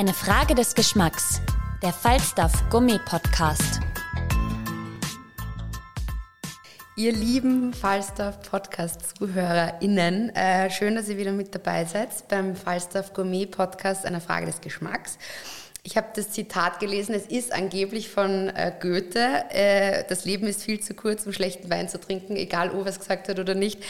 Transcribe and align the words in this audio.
Eine 0.00 0.14
Frage 0.14 0.54
des 0.54 0.74
Geschmacks. 0.74 1.42
Der 1.82 1.92
Falstaff 1.92 2.70
Gummi 2.70 2.98
Podcast. 3.04 3.80
Ihr 6.96 7.12
lieben 7.12 7.74
Falstaff 7.74 8.40
Podcast-ZuhörerInnen, 8.40 10.34
äh, 10.34 10.70
schön, 10.70 10.94
dass 10.94 11.10
ihr 11.10 11.18
wieder 11.18 11.32
mit 11.32 11.54
dabei 11.54 11.84
seid 11.84 12.26
beim 12.28 12.56
Falstaff 12.56 13.12
Gourmet 13.12 13.44
Podcast, 13.44 14.06
einer 14.06 14.22
Frage 14.22 14.46
des 14.46 14.62
Geschmacks. 14.62 15.18
Ich 15.82 15.98
habe 15.98 16.08
das 16.16 16.30
Zitat 16.30 16.80
gelesen, 16.80 17.14
es 17.14 17.26
ist 17.26 17.52
angeblich 17.52 18.08
von 18.08 18.48
äh, 18.48 18.72
Goethe, 18.80 19.44
äh, 19.50 20.04
das 20.08 20.24
Leben 20.24 20.46
ist 20.46 20.62
viel 20.62 20.80
zu 20.80 20.94
kurz, 20.94 21.26
um 21.26 21.34
schlechten 21.34 21.68
Wein 21.68 21.90
zu 21.90 22.00
trinken, 22.00 22.36
egal 22.36 22.70
ob 22.70 22.86
er 22.86 22.86
es 22.86 23.00
gesagt 23.00 23.28
hat 23.28 23.38
oder 23.38 23.54
nicht. 23.54 23.82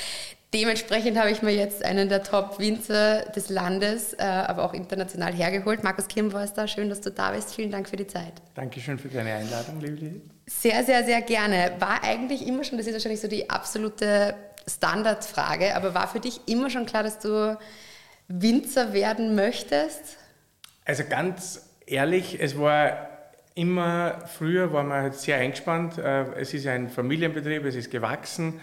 Dementsprechend 0.53 1.17
habe 1.17 1.31
ich 1.31 1.43
mir 1.43 1.53
jetzt 1.53 1.84
einen 1.84 2.09
der 2.09 2.25
Top-Winzer 2.25 3.27
des 3.37 3.51
Landes, 3.51 4.15
äh, 4.15 4.23
aber 4.23 4.65
auch 4.65 4.75
international 4.75 5.33
hergeholt. 5.33 5.84
Markus 5.84 6.09
Kirnborster, 6.09 6.67
schön, 6.67 6.89
dass 6.89 7.01
du 7.01 7.12
da 7.12 7.31
bist. 7.31 7.55
Vielen 7.55 7.70
Dank 7.70 7.89
für 7.89 7.97
die 7.97 8.09
Zeit. 8.09 8.33
Dankeschön 8.55 8.98
für 8.98 9.07
deine 9.07 9.33
Einladung, 9.33 9.81
liebe 9.81 9.95
Lili. 9.95 10.23
Sehr, 10.47 10.83
sehr, 10.83 11.05
sehr 11.05 11.23
gerne. 11.23 11.73
War 11.79 12.03
eigentlich 12.03 12.45
immer 12.48 12.65
schon, 12.65 12.79
das 12.79 12.89
ist 12.89 12.95
wahrscheinlich 12.95 13.20
so 13.20 13.29
die 13.29 13.48
absolute 13.48 14.34
Standardfrage, 14.67 15.77
aber 15.77 15.95
war 15.95 16.09
für 16.09 16.19
dich 16.19 16.41
immer 16.47 16.69
schon 16.69 16.85
klar, 16.85 17.05
dass 17.05 17.20
du 17.20 17.57
Winzer 18.27 18.92
werden 18.92 19.37
möchtest? 19.37 20.17
Also 20.85 21.05
ganz 21.09 21.69
ehrlich, 21.87 22.41
es 22.41 22.59
war 22.59 23.09
immer, 23.55 24.19
früher 24.27 24.73
war 24.73 24.83
man 24.83 25.03
halt 25.03 25.14
sehr 25.14 25.37
eingespannt. 25.37 25.98
Äh, 25.98 26.25
es 26.41 26.55
ist 26.55 26.67
ein 26.67 26.89
Familienbetrieb, 26.89 27.64
es 27.64 27.77
ist 27.77 27.91
gewachsen. 27.92 28.61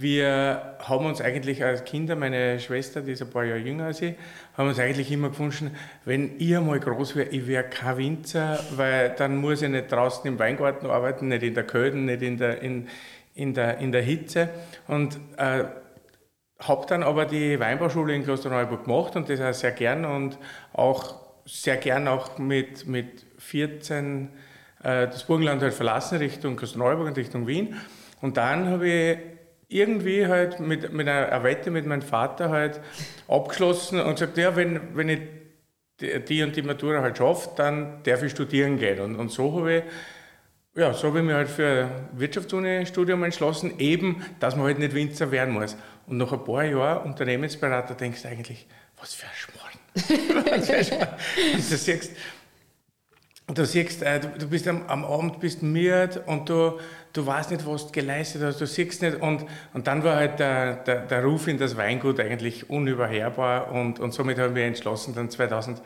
Wir 0.00 0.76
haben 0.78 1.06
uns 1.06 1.20
eigentlich 1.20 1.64
als 1.64 1.82
Kinder, 1.82 2.14
meine 2.14 2.60
Schwester, 2.60 3.00
die 3.00 3.12
ist 3.12 3.22
ein 3.22 3.30
paar 3.30 3.44
Jahre 3.44 3.58
jünger 3.58 3.86
als 3.86 4.00
ich, 4.00 4.14
haben 4.56 4.68
uns 4.68 4.78
eigentlich 4.78 5.10
immer 5.10 5.30
gewünscht, 5.30 5.64
wenn 6.04 6.38
ich 6.38 6.52
mal 6.60 6.78
groß 6.78 7.16
wäre, 7.16 7.30
ich 7.30 7.48
wäre 7.48 7.64
kein 7.64 7.96
Winzer, 7.96 8.60
weil 8.76 9.16
dann 9.18 9.38
muss 9.38 9.60
ich 9.60 9.68
nicht 9.68 9.90
draußen 9.90 10.24
im 10.28 10.38
Weingarten 10.38 10.86
arbeiten, 10.86 11.26
nicht 11.26 11.42
in 11.42 11.54
der 11.54 11.64
Kälte, 11.66 11.96
nicht 11.96 12.22
in 12.22 12.38
der, 12.38 12.62
in, 12.62 12.86
in 13.34 13.54
der, 13.54 13.78
in 13.78 13.90
der 13.90 14.02
Hitze. 14.02 14.50
Und 14.86 15.18
äh, 15.36 15.64
habe 16.60 16.86
dann 16.86 17.02
aber 17.02 17.24
die 17.24 17.58
Weinbauschule 17.58 18.14
in 18.14 18.22
Klosterneuburg 18.22 18.84
gemacht 18.84 19.16
und 19.16 19.28
das 19.28 19.40
auch 19.40 19.52
sehr 19.52 19.72
gern 19.72 20.04
und 20.04 20.38
auch 20.74 21.16
sehr 21.44 21.76
gern 21.76 22.06
auch 22.06 22.38
mit, 22.38 22.86
mit 22.86 23.26
14 23.38 24.28
äh, 24.84 25.08
das 25.08 25.24
Burgenland 25.24 25.60
halt 25.60 25.74
verlassen, 25.74 26.18
Richtung 26.18 26.54
Klosterneuburg 26.54 27.08
und 27.08 27.18
Richtung 27.18 27.48
Wien. 27.48 27.74
Und 28.20 28.36
dann 28.36 28.68
habe 28.68 28.88
ich 28.88 29.37
irgendwie 29.68 30.26
halt 30.26 30.60
mit, 30.60 30.92
mit 30.92 31.08
einer 31.08 31.42
Wette 31.42 31.70
mit 31.70 31.86
meinem 31.86 32.02
Vater 32.02 32.48
halt 32.50 32.80
abgeschlossen 33.28 34.00
und 34.00 34.14
gesagt, 34.14 34.38
ja, 34.38 34.56
wenn, 34.56 34.96
wenn 34.96 35.08
ich 35.10 35.20
die 36.00 36.42
und 36.42 36.56
die 36.56 36.62
Matura 36.62 37.02
halt 37.02 37.18
schaffe, 37.18 37.50
dann 37.56 38.02
darf 38.04 38.22
ich 38.22 38.32
studieren 38.32 38.78
gehen. 38.78 39.00
Und, 39.00 39.16
und 39.16 39.30
so 39.30 39.54
habe 39.56 39.74
ich, 39.74 39.82
ja, 40.74 40.94
so 40.94 41.08
habe 41.08 41.18
ich 41.18 41.24
mich 41.24 41.34
halt 41.34 41.48
für 41.48 41.90
Wirtschaftsuni-Studium 42.12 43.22
entschlossen, 43.24 43.78
eben, 43.78 44.24
dass 44.40 44.56
man 44.56 44.66
halt 44.66 44.78
nicht 44.78 44.94
Winzer 44.94 45.30
werden 45.30 45.52
muss. 45.52 45.76
Und 46.06 46.16
nach 46.16 46.32
ein 46.32 46.44
paar 46.44 46.64
Jahren 46.64 47.04
Unternehmensberater 47.04 47.94
denkst 47.94 48.22
du 48.22 48.28
eigentlich, 48.28 48.66
was 48.98 49.14
für 49.14 49.26
ein 49.26 49.32
Schmarrn. 49.34 50.46
was 50.54 50.66
für 50.66 50.76
ein 50.76 50.84
Schmarrn. 50.84 51.08
Du 51.56 51.76
siehst, 51.76 52.12
du, 53.56 53.64
siehst 53.64 54.02
äh, 54.02 54.20
du, 54.20 54.48
bist 54.48 54.68
am, 54.68 54.86
am 54.86 55.04
Abend 55.04 55.40
bist 55.40 55.62
müde 55.62 56.22
und 56.26 56.48
du 56.48 56.78
du 57.12 57.26
weißt 57.26 57.50
nicht, 57.50 57.66
was 57.66 57.86
du 57.86 57.92
geleistet 57.92 58.42
hast, 58.42 58.60
du 58.60 58.66
siehst 58.66 59.02
nicht. 59.02 59.20
Und, 59.20 59.44
und 59.74 59.86
dann 59.86 60.04
war 60.04 60.16
halt 60.16 60.38
der, 60.38 60.76
der, 60.76 61.06
der 61.06 61.24
Ruf 61.24 61.48
in 61.48 61.58
das 61.58 61.76
Weingut 61.76 62.20
eigentlich 62.20 62.70
unüberhörbar 62.70 63.72
und, 63.72 63.98
und 64.00 64.12
somit 64.12 64.38
haben 64.38 64.54
wir 64.54 64.64
entschlossen, 64.64 65.14
dann 65.14 65.30
2008 65.30 65.82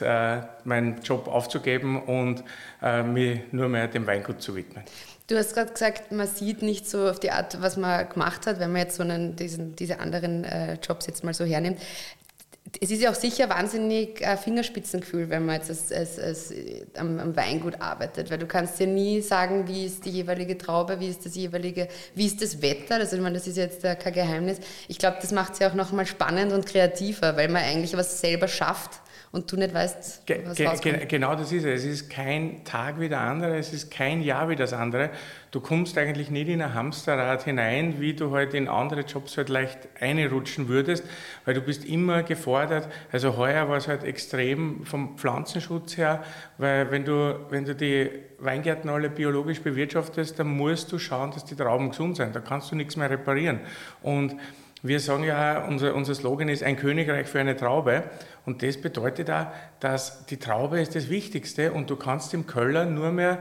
äh, 0.00 0.40
meinen 0.64 1.00
Job 1.02 1.28
aufzugeben 1.28 2.02
und 2.02 2.44
äh, 2.82 3.02
mich 3.02 3.40
nur 3.52 3.68
mehr 3.68 3.88
dem 3.88 4.06
Weingut 4.06 4.40
zu 4.40 4.54
widmen. 4.54 4.84
Du 5.28 5.36
hast 5.36 5.54
gerade 5.54 5.72
gesagt, 5.72 6.12
man 6.12 6.28
sieht 6.28 6.62
nicht 6.62 6.88
so 6.88 7.08
auf 7.08 7.18
die 7.18 7.32
Art, 7.32 7.60
was 7.60 7.76
man 7.76 8.08
gemacht 8.08 8.46
hat, 8.46 8.60
wenn 8.60 8.70
man 8.70 8.82
jetzt 8.82 8.96
so 8.96 9.02
einen, 9.02 9.34
diesen, 9.34 9.74
diese 9.74 9.98
anderen 9.98 10.44
äh, 10.44 10.74
Jobs 10.74 11.08
jetzt 11.08 11.24
mal 11.24 11.34
so 11.34 11.44
hernimmt 11.44 11.80
es 12.80 12.90
ist 12.90 13.00
ja 13.00 13.10
auch 13.10 13.14
sicher 13.14 13.48
wahnsinnig 13.48 14.20
äh, 14.20 14.36
Fingerspitzengefühl, 14.36 15.30
wenn 15.30 15.46
man 15.46 15.56
jetzt 15.56 15.70
als, 15.70 15.92
als, 15.92 16.18
als, 16.18 16.54
am, 16.96 17.18
am, 17.18 17.36
Weingut 17.36 17.80
arbeitet, 17.80 18.30
weil 18.30 18.38
du 18.38 18.46
kannst 18.46 18.80
ja 18.80 18.86
nie 18.86 19.20
sagen, 19.20 19.68
wie 19.68 19.86
ist 19.86 20.04
die 20.04 20.10
jeweilige 20.10 20.58
Traube, 20.58 20.98
wie 21.00 21.08
ist 21.08 21.24
das 21.24 21.36
jeweilige, 21.36 21.88
wie 22.14 22.26
ist 22.26 22.42
das 22.42 22.60
Wetter, 22.62 22.96
also 22.96 23.16
ich 23.16 23.22
meine, 23.22 23.38
das 23.38 23.46
ist 23.46 23.56
jetzt 23.56 23.84
äh, 23.84 23.94
kein 23.94 24.12
Geheimnis. 24.12 24.58
Ich 24.88 24.98
glaube, 24.98 25.18
das 25.20 25.32
macht 25.32 25.54
es 25.54 25.58
ja 25.60 25.70
auch 25.70 25.74
nochmal 25.74 26.06
spannend 26.06 26.52
und 26.52 26.66
kreativer, 26.66 27.36
weil 27.36 27.48
man 27.48 27.62
eigentlich 27.62 27.96
was 27.96 28.20
selber 28.20 28.48
schafft 28.48 29.00
und 29.32 29.50
du 29.50 29.56
nicht 29.56 29.74
weißt, 29.74 30.22
was 30.44 30.80
ge 30.80 30.96
ge 30.96 31.06
Genau 31.06 31.34
das 31.34 31.52
ist 31.52 31.64
es. 31.64 31.84
Es 31.84 31.84
ist 31.84 32.10
kein 32.10 32.64
Tag 32.64 33.00
wie 33.00 33.08
der 33.08 33.20
andere, 33.20 33.56
es 33.58 33.72
ist 33.72 33.90
kein 33.90 34.22
Jahr 34.22 34.48
wie 34.48 34.56
das 34.56 34.72
andere. 34.72 35.10
Du 35.50 35.60
kommst 35.60 35.96
eigentlich 35.98 36.30
nicht 36.30 36.48
in 36.48 36.62
ein 36.62 36.74
Hamsterrad 36.74 37.44
hinein, 37.44 38.00
wie 38.00 38.14
du 38.14 38.30
halt 38.32 38.54
in 38.54 38.68
andere 38.68 39.00
Jobs 39.00 39.36
halt 39.36 39.48
leicht 39.48 39.78
einrutschen 40.00 40.68
würdest, 40.68 41.04
weil 41.44 41.54
du 41.54 41.60
bist 41.60 41.84
immer 41.84 42.22
gefordert. 42.22 42.88
Also 43.10 43.36
heuer 43.36 43.68
war 43.68 43.76
es 43.76 43.88
halt 43.88 44.04
extrem 44.04 44.84
vom 44.84 45.16
Pflanzenschutz 45.16 45.96
her, 45.96 46.22
weil 46.58 46.90
wenn 46.90 47.04
du, 47.04 47.40
wenn 47.50 47.64
du 47.64 47.74
die 47.74 48.10
Weingärten 48.38 48.90
alle 48.90 49.08
biologisch 49.08 49.60
bewirtschaftest, 49.60 50.38
dann 50.38 50.48
musst 50.48 50.92
du 50.92 50.98
schauen, 50.98 51.30
dass 51.30 51.44
die 51.44 51.56
Trauben 51.56 51.90
gesund 51.90 52.16
sind. 52.16 52.36
Da 52.36 52.40
kannst 52.40 52.70
du 52.70 52.76
nichts 52.76 52.96
mehr 52.96 53.10
reparieren. 53.10 53.60
Und 54.02 54.36
wir 54.88 55.00
sagen 55.00 55.24
ja, 55.24 55.64
unser, 55.66 55.94
unser 55.94 56.14
Slogan 56.14 56.48
ist 56.48 56.62
ein 56.62 56.76
Königreich 56.76 57.26
für 57.26 57.40
eine 57.40 57.56
Traube. 57.56 58.04
Und 58.44 58.62
das 58.62 58.80
bedeutet 58.80 59.30
auch, 59.30 59.46
dass 59.80 60.26
die 60.26 60.38
Traube 60.38 60.80
ist 60.80 60.94
das 60.94 61.08
Wichtigste 61.08 61.72
und 61.72 61.90
du 61.90 61.96
kannst 61.96 62.34
im 62.34 62.46
Köller 62.46 62.84
nur 62.84 63.12
mehr 63.12 63.38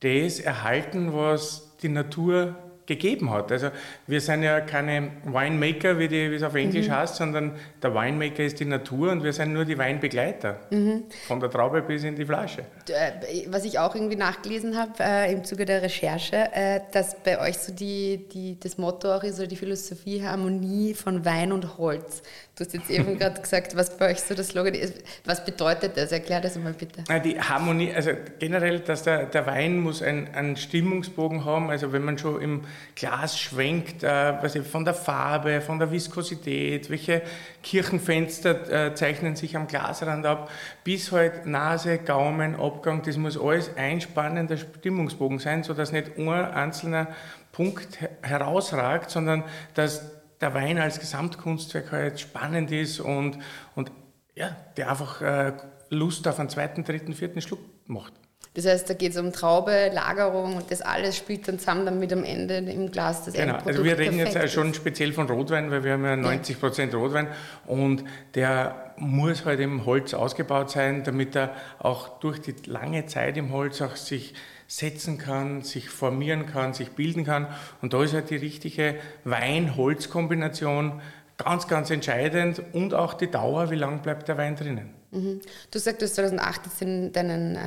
das 0.00 0.40
erhalten, 0.40 1.12
was 1.14 1.76
die 1.82 1.88
Natur 1.88 2.54
gegeben 2.88 3.30
hat. 3.30 3.52
Also 3.52 3.68
wir 4.06 4.20
sind 4.20 4.42
ja 4.42 4.60
keine 4.60 5.10
Winemaker, 5.24 5.98
wie, 5.98 6.08
die, 6.08 6.30
wie 6.30 6.34
es 6.34 6.42
auf 6.42 6.54
Englisch 6.54 6.88
mhm. 6.88 6.92
heißt, 6.92 7.16
sondern 7.16 7.52
der 7.82 7.94
Winemaker 7.94 8.42
ist 8.42 8.58
die 8.58 8.64
Natur 8.64 9.12
und 9.12 9.22
wir 9.22 9.32
sind 9.32 9.52
nur 9.52 9.64
die 9.64 9.78
Weinbegleiter. 9.78 10.58
Mhm. 10.70 11.04
Von 11.26 11.38
der 11.38 11.50
Traube 11.50 11.82
bis 11.82 12.02
in 12.02 12.16
die 12.16 12.24
Flasche. 12.24 12.62
Äh, 12.88 13.46
was 13.48 13.64
ich 13.64 13.78
auch 13.78 13.94
irgendwie 13.94 14.16
nachgelesen 14.16 14.76
habe 14.76 14.92
äh, 15.00 15.32
im 15.32 15.44
Zuge 15.44 15.66
der 15.66 15.82
Recherche, 15.82 16.48
äh, 16.52 16.80
dass 16.90 17.14
bei 17.22 17.40
euch 17.40 17.58
so 17.58 17.72
die, 17.72 18.26
die, 18.32 18.58
das 18.58 18.78
Motto 18.78 19.12
auch 19.14 19.22
ist 19.22 19.38
oder 19.38 19.46
die 19.46 19.56
Philosophie 19.56 20.22
Harmonie 20.22 20.94
von 20.94 21.24
Wein 21.24 21.52
und 21.52 21.76
Holz. 21.78 22.22
Du 22.56 22.64
hast 22.64 22.72
jetzt 22.72 22.90
eben 22.90 23.18
gerade 23.18 23.40
gesagt, 23.40 23.76
was 23.76 23.96
bei 23.96 24.10
euch 24.10 24.20
so 24.20 24.34
das 24.34 24.48
Slogan 24.48 24.74
ist. 24.74 24.94
Was 25.26 25.44
bedeutet 25.44 25.96
das? 25.96 26.10
Erklär 26.10 26.40
das 26.40 26.56
mal 26.56 26.72
bitte. 26.72 27.04
Die 27.22 27.38
Harmonie, 27.38 27.92
also 27.94 28.12
generell, 28.38 28.80
dass 28.80 29.02
der, 29.02 29.26
der 29.26 29.46
Wein 29.46 29.78
muss 29.78 30.02
einen, 30.02 30.34
einen 30.34 30.56
Stimmungsbogen 30.56 31.44
haben. 31.44 31.70
Also 31.70 31.92
wenn 31.92 32.04
man 32.04 32.16
schon 32.16 32.40
im 32.40 32.64
Glas 32.94 33.38
schwenkt, 33.38 34.02
äh, 34.02 34.46
ich, 34.46 34.66
von 34.66 34.84
der 34.84 34.94
Farbe, 34.94 35.60
von 35.60 35.78
der 35.78 35.90
Viskosität, 35.90 36.90
welche 36.90 37.22
Kirchenfenster 37.62 38.86
äh, 38.86 38.94
zeichnen 38.94 39.36
sich 39.36 39.56
am 39.56 39.66
Glasrand 39.66 40.26
ab, 40.26 40.50
bis 40.84 41.12
halt 41.12 41.46
Nase, 41.46 41.98
Gaumen, 41.98 42.54
Abgang, 42.56 43.02
das 43.02 43.16
muss 43.16 43.38
alles 43.38 43.70
ein 43.76 44.00
spannender 44.00 44.56
Stimmungsbogen 44.56 45.38
sein, 45.38 45.62
sodass 45.62 45.92
nicht 45.92 46.18
ein 46.18 46.28
einzelner 46.28 47.08
Punkt 47.52 47.98
herausragt, 48.22 49.10
sondern 49.10 49.44
dass 49.74 50.10
der 50.40 50.54
Wein 50.54 50.78
als 50.78 51.00
Gesamtkunstwerk 51.00 51.92
halt 51.92 52.20
spannend 52.20 52.70
ist 52.70 53.00
und, 53.00 53.38
und 53.74 53.90
ja, 54.34 54.56
der 54.76 54.90
einfach 54.90 55.20
äh, 55.20 55.52
Lust 55.90 56.28
auf 56.28 56.38
einen 56.38 56.48
zweiten, 56.48 56.84
dritten, 56.84 57.14
vierten 57.14 57.40
Schluck 57.40 57.60
macht. 57.86 58.12
Das 58.58 58.66
heißt, 58.66 58.90
da 58.90 58.94
geht 58.94 59.12
es 59.12 59.18
um 59.18 59.32
Traube, 59.32 59.92
Lagerung 59.94 60.56
und 60.56 60.68
das 60.72 60.82
alles 60.82 61.16
spielt 61.16 61.46
dann 61.46 61.60
zusammen, 61.60 61.84
damit 61.84 62.12
am 62.12 62.24
Ende 62.24 62.56
im 62.56 62.90
Glas 62.90 63.24
das 63.24 63.34
Genau, 63.34 63.56
also 63.64 63.84
wir 63.84 63.96
reden 63.96 64.18
jetzt 64.18 64.52
schon 64.52 64.74
speziell 64.74 65.12
von 65.12 65.28
Rotwein, 65.28 65.70
weil 65.70 65.84
wir 65.84 65.92
haben 65.92 66.04
ja 66.04 66.16
90 66.16 66.58
Prozent 66.58 66.92
ja. 66.92 66.98
Rotwein 66.98 67.28
und 67.66 68.02
der 68.34 68.94
muss 68.96 69.44
halt 69.44 69.60
im 69.60 69.86
Holz 69.86 70.12
ausgebaut 70.12 70.72
sein, 70.72 71.04
damit 71.04 71.36
er 71.36 71.52
auch 71.78 72.18
durch 72.18 72.40
die 72.40 72.56
lange 72.66 73.06
Zeit 73.06 73.36
im 73.36 73.52
Holz 73.52 73.80
auch 73.80 73.94
sich 73.94 74.34
setzen 74.66 75.18
kann, 75.18 75.62
sich 75.62 75.88
formieren 75.88 76.46
kann, 76.46 76.74
sich 76.74 76.90
bilden 76.90 77.24
kann. 77.24 77.46
Und 77.80 77.92
da 77.92 78.02
ist 78.02 78.12
halt 78.12 78.28
die 78.30 78.36
richtige 78.36 78.96
Wein-Holz-Kombination 79.22 81.00
ganz, 81.36 81.68
ganz 81.68 81.90
entscheidend 81.90 82.60
und 82.72 82.92
auch 82.92 83.14
die 83.14 83.30
Dauer, 83.30 83.70
wie 83.70 83.76
lange 83.76 83.98
bleibt 83.98 84.26
der 84.26 84.36
Wein 84.36 84.56
drinnen. 84.56 84.97
Mhm. 85.10 85.40
Du 85.70 85.78
sagst, 85.78 86.02
du 86.02 86.06
hast 86.06 86.16
2018 86.16 87.12
deinen 87.12 87.56
äh, 87.56 87.60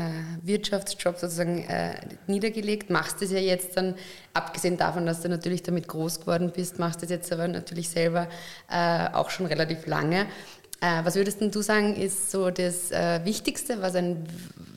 Wirtschaftsjob 0.44 1.18
sozusagen 1.18 1.64
äh, 1.64 1.96
niedergelegt, 2.28 2.92
machst 2.92 3.22
es 3.24 3.32
ja 3.32 3.40
jetzt 3.40 3.76
dann, 3.78 3.96
abgesehen 4.34 4.78
davon, 4.78 5.06
dass 5.08 5.22
du 5.22 5.30
natürlich 5.30 5.64
damit 5.64 5.88
groß 5.88 6.22
geworden 6.22 6.52
bist, 6.56 6.78
machst 6.78 7.02
es 7.02 7.10
jetzt 7.10 7.34
aber 7.34 7.48
natürlich 7.48 7.90
selber 7.90 8.28
äh, 8.70 9.08
auch 9.14 9.32
schon 9.32 9.48
relativ 9.48 9.88
lange. 9.88 10.28
Äh, 10.84 11.06
was 11.06 11.16
würdest 11.16 11.40
du 11.40 11.62
sagen, 11.62 11.96
ist 11.96 12.32
so 12.32 12.50
das 12.50 12.92
äh, 12.92 13.24
Wichtigste, 13.24 13.84
was, 13.84 13.94
ein, 13.94 14.28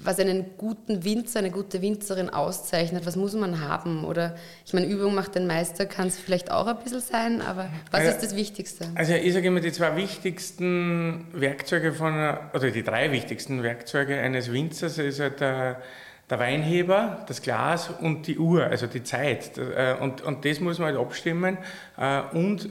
was 0.03 0.19
einen 0.19 0.45
guten 0.59 1.03
Winzer, 1.03 1.39
eine 1.39 1.51
gute 1.51 1.81
Winzerin 1.81 2.29
auszeichnet? 2.29 3.07
Was 3.07 3.17
muss 3.17 3.33
man 3.33 3.67
haben? 3.67 4.05
Oder 4.05 4.37
ich 4.67 4.75
meine, 4.75 4.87
Übung 4.87 5.15
macht 5.15 5.35
den 5.35 5.47
Meister, 5.47 5.87
kann 5.87 6.09
es 6.09 6.19
vielleicht 6.19 6.51
auch 6.51 6.67
ein 6.67 6.77
bisschen 6.77 7.01
sein, 7.01 7.41
aber 7.41 7.71
was 7.91 8.01
also, 8.01 8.13
ist 8.13 8.23
das 8.23 8.37
Wichtigste? 8.37 8.87
Also 8.95 9.15
ich 9.15 9.33
sage 9.33 9.49
immer, 9.49 9.61
die 9.61 9.73
zwei 9.73 9.97
wichtigsten 9.97 11.25
Werkzeuge 11.33 11.95
von, 11.95 12.13
oder 12.53 12.71
die 12.71 12.83
drei 12.83 13.11
wichtigsten 13.11 13.63
Werkzeuge 13.63 14.21
eines 14.21 14.53
Winzers 14.53 14.99
ist 14.99 15.21
halt 15.21 15.41
der, 15.41 15.81
der 16.29 16.39
Weinheber, 16.39 17.25
das 17.29 17.41
Glas 17.41 17.89
und 17.89 18.27
die 18.27 18.39
Uhr, 18.39 18.65
also 18.65 18.87
die 18.87 19.05
Zeit. 19.05 19.57
Äh, 19.57 19.97
und, 19.99 20.21
und 20.21 20.45
das 20.45 20.61
muss 20.61 20.79
man 20.79 20.89
halt 20.89 20.99
abstimmen. 20.99 21.57
Und 22.35 22.69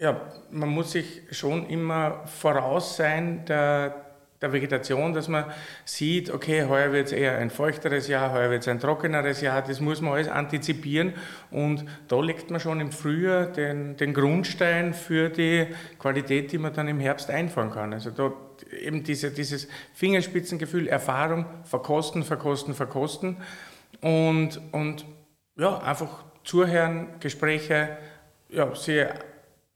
ja, 0.00 0.18
man 0.50 0.70
muss 0.70 0.92
sich 0.92 1.22
schon 1.30 1.68
immer 1.68 2.26
voraus 2.26 2.96
sein 2.96 3.44
der, 3.44 4.06
der 4.40 4.50
Vegetation, 4.50 5.12
dass 5.12 5.28
man 5.28 5.44
sieht, 5.84 6.30
okay, 6.30 6.64
heuer 6.66 6.90
wird 6.90 7.08
es 7.08 7.12
eher 7.12 7.36
ein 7.36 7.50
feuchteres 7.50 8.08
Jahr, 8.08 8.32
heuer 8.32 8.48
wird 8.48 8.62
es 8.62 8.68
ein 8.68 8.80
trockeneres 8.80 9.42
Jahr, 9.42 9.60
das 9.60 9.78
muss 9.80 10.00
man 10.00 10.14
alles 10.14 10.28
antizipieren 10.28 11.12
und 11.50 11.84
da 12.08 12.18
legt 12.18 12.50
man 12.50 12.60
schon 12.60 12.80
im 12.80 12.92
Frühjahr 12.92 13.44
den, 13.44 13.98
den 13.98 14.14
Grundstein 14.14 14.94
für 14.94 15.28
die 15.28 15.66
Qualität, 15.98 16.50
die 16.50 16.58
man 16.58 16.72
dann 16.72 16.88
im 16.88 16.98
Herbst 16.98 17.28
einfahren 17.28 17.70
kann. 17.70 17.92
Also 17.92 18.10
da 18.10 18.32
eben 18.80 19.04
diese, 19.04 19.30
dieses 19.30 19.68
Fingerspitzengefühl, 19.92 20.88
Erfahrung, 20.88 21.44
verkosten, 21.64 22.22
verkosten, 22.22 22.72
verkosten 22.72 23.36
und, 24.00 24.62
und 24.72 25.04
ja, 25.58 25.76
einfach 25.80 26.24
zuhören, 26.42 27.08
Gespräche, 27.20 27.98
ja, 28.48 28.74
sehr 28.74 29.29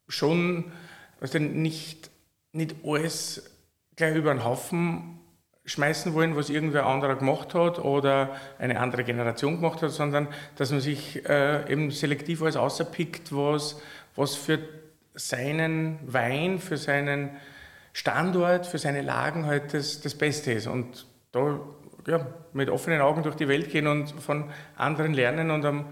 schon 0.09 0.73
also 1.21 1.39
nicht, 1.39 2.11
nicht 2.53 2.77
alles 2.85 3.51
gleich 3.97 4.15
über 4.15 4.35
den 4.35 4.45
Haufen 4.45 5.21
schmeißen 5.65 6.13
wollen, 6.13 6.37
was 6.37 6.51
irgendwer 6.51 6.85
anderer 6.87 7.17
gemacht 7.17 7.55
hat 7.55 7.79
oder 7.79 8.37
eine 8.59 8.79
andere 8.79 9.05
Generation 9.05 9.57
gemacht 9.57 9.81
hat, 9.81 9.91
sondern 9.91 10.29
dass 10.57 10.71
man 10.71 10.81
sich 10.81 11.27
äh, 11.27 11.73
eben 11.73 11.91
selektiv 11.91 12.43
alles 12.43 12.57
außerpickt, 12.57 13.35
was, 13.35 13.81
was 14.15 14.35
für 14.35 14.59
seinen 15.15 15.99
Wein, 16.05 16.59
für 16.59 16.77
seinen 16.77 17.31
Standort, 17.95 18.67
für 18.67 18.79
seine 18.79 19.01
Lagen 19.01 19.47
halt 19.47 19.73
das, 19.73 20.03
das 20.03 20.15
Beste 20.15 20.53
ist. 20.53 20.67
Und 20.67 21.07
da 21.33 21.61
ja, 22.07 22.27
mit 22.53 22.69
offenen 22.69 23.01
Augen 23.01 23.23
durch 23.23 23.37
die 23.37 23.49
Welt 23.49 23.71
gehen 23.71 23.87
und 23.87 24.11
von 24.21 24.51
anderen 24.77 25.15
lernen 25.15 25.51
und 25.51 25.65
am, 25.65 25.87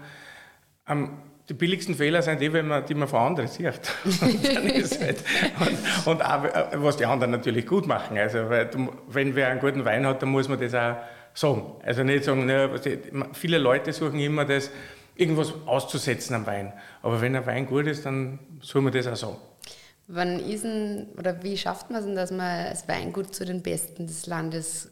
am 0.85 1.21
die 1.53 1.57
billigsten 1.57 1.93
Fehler 1.93 2.23
sind 2.23 2.41
die, 2.41 2.51
wenn 2.51 2.67
man, 2.67 2.83
die 2.83 2.95
man 2.95 3.07
von 3.07 3.19
anderen 3.19 3.47
sieht. 3.47 3.67
und, 4.03 5.01
halt, 5.01 5.23
und, 5.59 6.07
und 6.07 6.25
auch, 6.25 6.43
was 6.73 6.97
die 6.97 7.05
anderen 7.05 7.31
natürlich 7.31 7.67
gut 7.67 7.85
machen. 7.85 8.17
Also, 8.17 8.49
weil, 8.49 8.71
wenn 9.07 9.35
wer 9.35 9.49
einen 9.49 9.59
guten 9.59 9.85
Wein 9.85 10.05
hat, 10.07 10.21
dann 10.23 10.29
muss 10.29 10.49
man 10.49 10.59
das 10.59 10.73
auch 10.73 10.95
sagen. 11.35 11.73
Also 11.83 12.03
nicht 12.03 12.23
sagen, 12.23 12.47
ne, 12.47 12.71
viele 13.33 13.59
Leute 13.59 13.93
suchen 13.93 14.19
immer 14.19 14.45
das, 14.45 14.71
irgendwas 15.15 15.53
auszusetzen 15.67 16.35
am 16.35 16.47
Wein. 16.47 16.73
Aber 17.03 17.21
wenn 17.21 17.35
ein 17.35 17.45
Wein 17.45 17.67
gut 17.67 17.85
ist, 17.85 18.03
dann 18.03 18.39
soll 18.61 18.81
man 18.81 18.91
das 18.91 19.05
auch 19.05 19.15
sagen. 19.15 19.37
Wann 20.07 20.39
ist 20.39 20.63
denn, 20.63 21.07
oder 21.17 21.43
wie 21.43 21.55
schafft 21.55 21.91
man 21.91 21.99
es 21.99 22.05
denn, 22.07 22.15
dass 22.15 22.31
man 22.31 22.71
das 22.71 22.87
Weingut 22.87 23.35
zu 23.35 23.45
den 23.45 23.61
Besten 23.61 24.07
des 24.07 24.25
Landes 24.25 24.91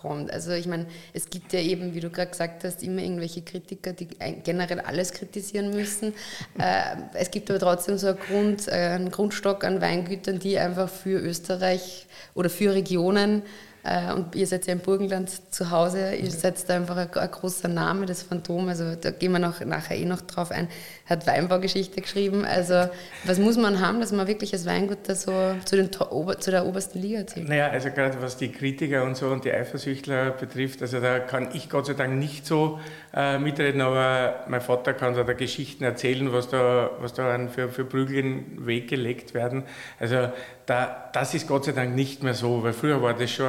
kommt. 0.00 0.32
Also 0.32 0.52
ich 0.52 0.66
meine, 0.66 0.86
es 1.12 1.30
gibt 1.30 1.52
ja 1.52 1.60
eben, 1.60 1.94
wie 1.94 2.00
du 2.00 2.10
gerade 2.10 2.30
gesagt 2.30 2.64
hast, 2.64 2.82
immer 2.82 3.02
irgendwelche 3.02 3.42
Kritiker, 3.42 3.92
die 3.92 4.08
generell 4.44 4.80
alles 4.80 5.12
kritisieren 5.12 5.70
müssen. 5.70 6.14
Äh, 6.58 6.96
es 7.14 7.30
gibt 7.30 7.50
aber 7.50 7.58
trotzdem 7.58 7.96
so 7.96 8.08
einen, 8.08 8.18
Grund, 8.18 8.68
äh, 8.68 8.72
einen 8.72 9.10
Grundstock 9.10 9.64
an 9.64 9.80
Weingütern, 9.80 10.38
die 10.38 10.58
einfach 10.58 10.88
für 10.88 11.18
Österreich 11.18 12.06
oder 12.34 12.50
für 12.50 12.74
Regionen 12.74 13.42
äh, 13.82 14.12
und 14.12 14.34
ihr 14.34 14.46
seid 14.46 14.66
ja 14.66 14.74
im 14.74 14.80
Burgenland 14.80 15.30
zu 15.52 15.70
Hause, 15.70 16.14
ihr 16.14 16.30
seid 16.30 16.68
da 16.68 16.76
einfach 16.76 16.96
ein, 16.96 17.12
ein, 17.14 17.30
großer 17.30 17.68
Name, 17.68 18.04
das 18.04 18.22
Phantom, 18.22 18.68
also 18.68 18.94
da 18.94 19.10
gehen 19.10 19.32
wir 19.32 19.38
noch, 19.38 19.64
nachher 19.64 19.96
eh 19.96 20.04
noch 20.04 20.20
drauf 20.20 20.50
ein, 20.50 20.68
hat 21.10 21.26
Weinbaugeschichte 21.26 22.00
geschrieben. 22.00 22.44
Also 22.44 22.88
was 23.24 23.38
muss 23.38 23.56
man 23.56 23.80
haben, 23.80 24.00
dass 24.00 24.12
man 24.12 24.28
wirklich 24.28 24.52
als 24.52 24.64
Weingut 24.64 24.98
da 25.06 25.14
so 25.14 25.32
zu, 25.64 25.76
den, 25.76 25.90
zu 25.92 26.50
der 26.50 26.64
obersten 26.64 27.00
Liga 27.00 27.26
zählt? 27.26 27.48
Naja, 27.48 27.68
also 27.68 27.90
gerade 27.90 28.22
was 28.22 28.36
die 28.36 28.50
Kritiker 28.50 29.02
und 29.02 29.16
so 29.16 29.26
und 29.26 29.44
die 29.44 29.52
Eifersüchtler 29.52 30.30
betrifft, 30.30 30.80
also 30.82 31.00
da 31.00 31.18
kann 31.18 31.48
ich 31.52 31.68
Gott 31.68 31.86
sei 31.86 31.94
Dank 31.94 32.14
nicht 32.16 32.46
so 32.46 32.78
äh, 33.12 33.38
mitreden, 33.38 33.80
aber 33.80 34.44
mein 34.48 34.60
Vater 34.60 34.94
kann 34.94 35.14
da 35.14 35.24
Geschichten 35.24 35.84
erzählen, 35.84 36.32
was 36.32 36.48
da, 36.48 36.90
was 37.00 37.12
da 37.12 37.38
für, 37.48 37.68
für 37.68 37.84
Prügel 37.84 38.18
in 38.18 38.24
den 38.24 38.66
Weg 38.66 38.88
gelegt 38.88 39.34
werden. 39.34 39.64
Also 39.98 40.30
da, 40.66 41.10
das 41.12 41.34
ist 41.34 41.48
Gott 41.48 41.64
sei 41.64 41.72
Dank 41.72 41.94
nicht 41.94 42.22
mehr 42.22 42.34
so, 42.34 42.62
weil 42.62 42.72
früher 42.72 43.02
war 43.02 43.14
das 43.14 43.30
schon, 43.30 43.46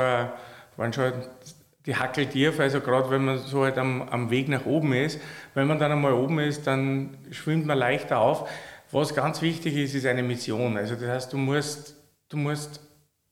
waren 0.77 0.93
schon 0.93 1.13
die 1.85 1.95
Hackeltier, 1.95 2.53
also 2.59 2.79
gerade 2.79 3.09
wenn 3.09 3.25
man 3.25 3.39
so 3.39 3.63
halt 3.63 3.77
am, 3.77 4.03
am 4.03 4.29
Weg 4.29 4.47
nach 4.49 4.65
oben 4.65 4.93
ist, 4.93 5.19
wenn 5.53 5.67
man 5.67 5.79
dann 5.79 5.91
einmal 5.91 6.13
oben 6.13 6.39
ist, 6.39 6.67
dann 6.67 7.17
schwimmt 7.31 7.65
man 7.65 7.77
leichter 7.77 8.19
auf. 8.19 8.49
Was 8.91 9.15
ganz 9.15 9.41
wichtig 9.41 9.75
ist, 9.75 9.95
ist 9.95 10.05
eine 10.05 10.21
Mission. 10.21 10.77
Also 10.77 10.95
das 10.95 11.09
heißt, 11.09 11.33
du 11.33 11.37
musst, 11.37 11.95
du 12.29 12.37
musst 12.37 12.81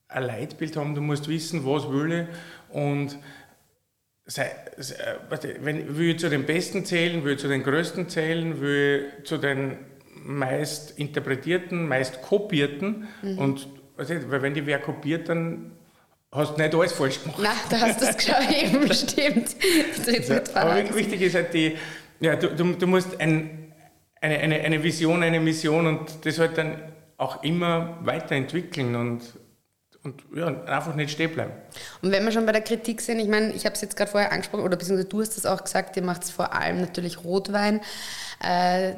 ein 0.08 0.24
Leitbild 0.24 0.76
haben, 0.76 0.94
du 0.94 1.00
musst 1.00 1.28
wissen, 1.28 1.64
was 1.64 1.90
will 1.90 2.12
ich 2.12 2.74
und 2.74 3.18
sei, 4.26 4.50
wenn, 5.60 5.96
will 5.96 6.10
ich 6.10 6.18
zu 6.18 6.28
den 6.28 6.46
Besten 6.46 6.84
zählen, 6.84 7.24
will 7.24 7.34
ich 7.34 7.40
zu 7.40 7.48
den 7.48 7.62
Größten 7.62 8.08
zählen, 8.08 8.60
will 8.60 9.12
ich 9.18 9.26
zu 9.26 9.38
den 9.38 9.78
meist 10.14 10.98
interpretierten, 10.98 11.88
meist 11.88 12.22
kopierten 12.22 13.08
mhm. 13.22 13.38
und 13.38 13.68
weil 13.96 14.42
wenn 14.42 14.54
die 14.54 14.66
wer 14.66 14.78
kopiert, 14.78 15.28
dann 15.28 15.72
hast 16.32 16.56
du 16.56 16.62
nicht 16.62 16.74
alles 16.74 16.92
falsch 16.92 17.22
gemacht. 17.22 17.38
Nein, 17.42 17.52
da 17.70 17.80
hast 17.80 18.00
du 18.00 18.06
es 18.06 18.16
geschrieben, 18.16 18.88
bestimmt. 18.88 19.56
Also, 20.06 20.54
aber 20.54 20.94
wichtig 20.94 21.22
ist 21.22 21.34
halt 21.34 21.52
die, 21.52 21.76
ja, 22.20 22.36
du, 22.36 22.48
du, 22.54 22.72
du 22.74 22.86
musst 22.86 23.20
ein, 23.20 23.72
eine, 24.20 24.38
eine, 24.38 24.60
eine 24.60 24.82
Vision, 24.82 25.22
eine 25.22 25.40
Mission 25.40 25.86
und 25.86 26.24
das 26.24 26.38
halt 26.38 26.56
dann 26.58 26.80
auch 27.16 27.42
immer 27.42 27.98
weiterentwickeln 28.02 28.94
und, 28.94 29.22
und 30.02 30.22
ja, 30.34 30.46
einfach 30.64 30.94
nicht 30.94 31.10
stehen 31.10 31.32
bleiben. 31.32 31.52
Und 32.00 32.12
wenn 32.12 32.24
wir 32.24 32.32
schon 32.32 32.46
bei 32.46 32.52
der 32.52 32.62
Kritik 32.62 33.00
sind, 33.00 33.18
ich 33.18 33.28
meine, 33.28 33.52
ich 33.52 33.66
habe 33.66 33.74
es 33.74 33.80
jetzt 33.82 33.96
gerade 33.96 34.10
vorher 34.10 34.32
angesprochen, 34.32 34.64
oder 34.64 34.76
beziehungsweise 34.76 35.08
du 35.08 35.20
hast 35.20 35.36
es 35.36 35.44
auch 35.44 35.62
gesagt, 35.62 35.96
ihr 35.96 36.02
macht 36.02 36.24
es 36.24 36.30
vor 36.30 36.54
allem 36.54 36.80
natürlich 36.80 37.24
Rotwein. 37.24 37.80
Äh, 38.42 38.94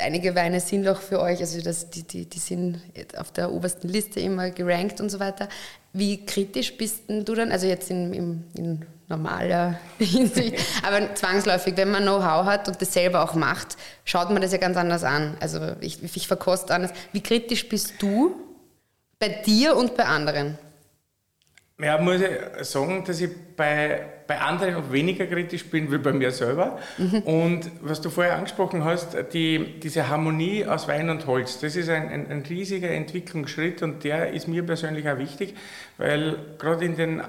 einige 0.00 0.34
Weine 0.34 0.60
sind 0.60 0.88
auch 0.88 1.00
für 1.00 1.20
euch, 1.20 1.40
also 1.40 1.60
das, 1.60 1.90
die, 1.90 2.04
die, 2.04 2.26
die 2.26 2.38
sind 2.38 2.80
auf 3.18 3.30
der 3.32 3.52
obersten 3.52 3.88
Liste 3.88 4.20
immer 4.20 4.50
gerankt 4.50 5.00
und 5.02 5.10
so 5.10 5.20
weiter. 5.20 5.48
Wie 5.94 6.26
kritisch 6.26 6.76
bist 6.76 7.04
du 7.08 7.34
dann, 7.34 7.52
also 7.52 7.66
jetzt 7.66 7.88
in, 7.90 8.12
in, 8.12 8.44
in 8.56 8.86
normaler 9.08 9.78
Hinsicht, 9.98 10.56
aber 10.82 11.14
zwangsläufig, 11.14 11.76
wenn 11.76 11.90
man 11.90 12.02
Know-how 12.02 12.44
hat 12.44 12.68
und 12.68 12.82
das 12.82 12.92
selber 12.92 13.22
auch 13.22 13.34
macht, 13.34 13.76
schaut 14.04 14.30
man 14.30 14.42
das 14.42 14.52
ja 14.52 14.58
ganz 14.58 14.76
anders 14.76 15.04
an. 15.04 15.36
Also 15.40 15.60
ich, 15.80 16.02
ich 16.02 16.26
verkoste 16.26 16.74
anders. 16.74 16.90
Wie 17.12 17.22
kritisch 17.22 17.68
bist 17.68 17.94
du 18.00 18.34
bei 19.18 19.28
dir 19.28 19.76
und 19.76 19.96
bei 19.96 20.04
anderen? 20.04 20.58
Ja, 21.80 21.98
muss 21.98 22.20
ich 22.20 22.66
sagen, 22.66 23.02
dass 23.04 23.20
ich 23.20 23.30
bei, 23.56 24.00
bei 24.28 24.40
anderen 24.40 24.92
weniger 24.92 25.26
kritisch 25.26 25.68
bin 25.68 25.90
wie 25.90 25.98
bei 25.98 26.12
mir 26.12 26.30
selber. 26.30 26.78
Mhm. 26.98 27.18
Und 27.22 27.70
was 27.80 28.00
du 28.00 28.10
vorher 28.10 28.36
angesprochen 28.36 28.84
hast, 28.84 29.16
die, 29.32 29.80
diese 29.80 30.08
Harmonie 30.08 30.64
aus 30.66 30.86
Wein 30.86 31.10
und 31.10 31.26
Holz, 31.26 31.58
das 31.58 31.74
ist 31.74 31.88
ein, 31.88 32.08
ein, 32.08 32.30
ein 32.30 32.42
riesiger 32.48 32.90
Entwicklungsschritt 32.90 33.82
und 33.82 34.04
der 34.04 34.30
ist 34.32 34.46
mir 34.46 34.64
persönlich 34.64 35.08
auch 35.08 35.18
wichtig, 35.18 35.54
weil 35.98 36.36
gerade 36.58 36.84
in 36.84 36.96
den 36.96 37.22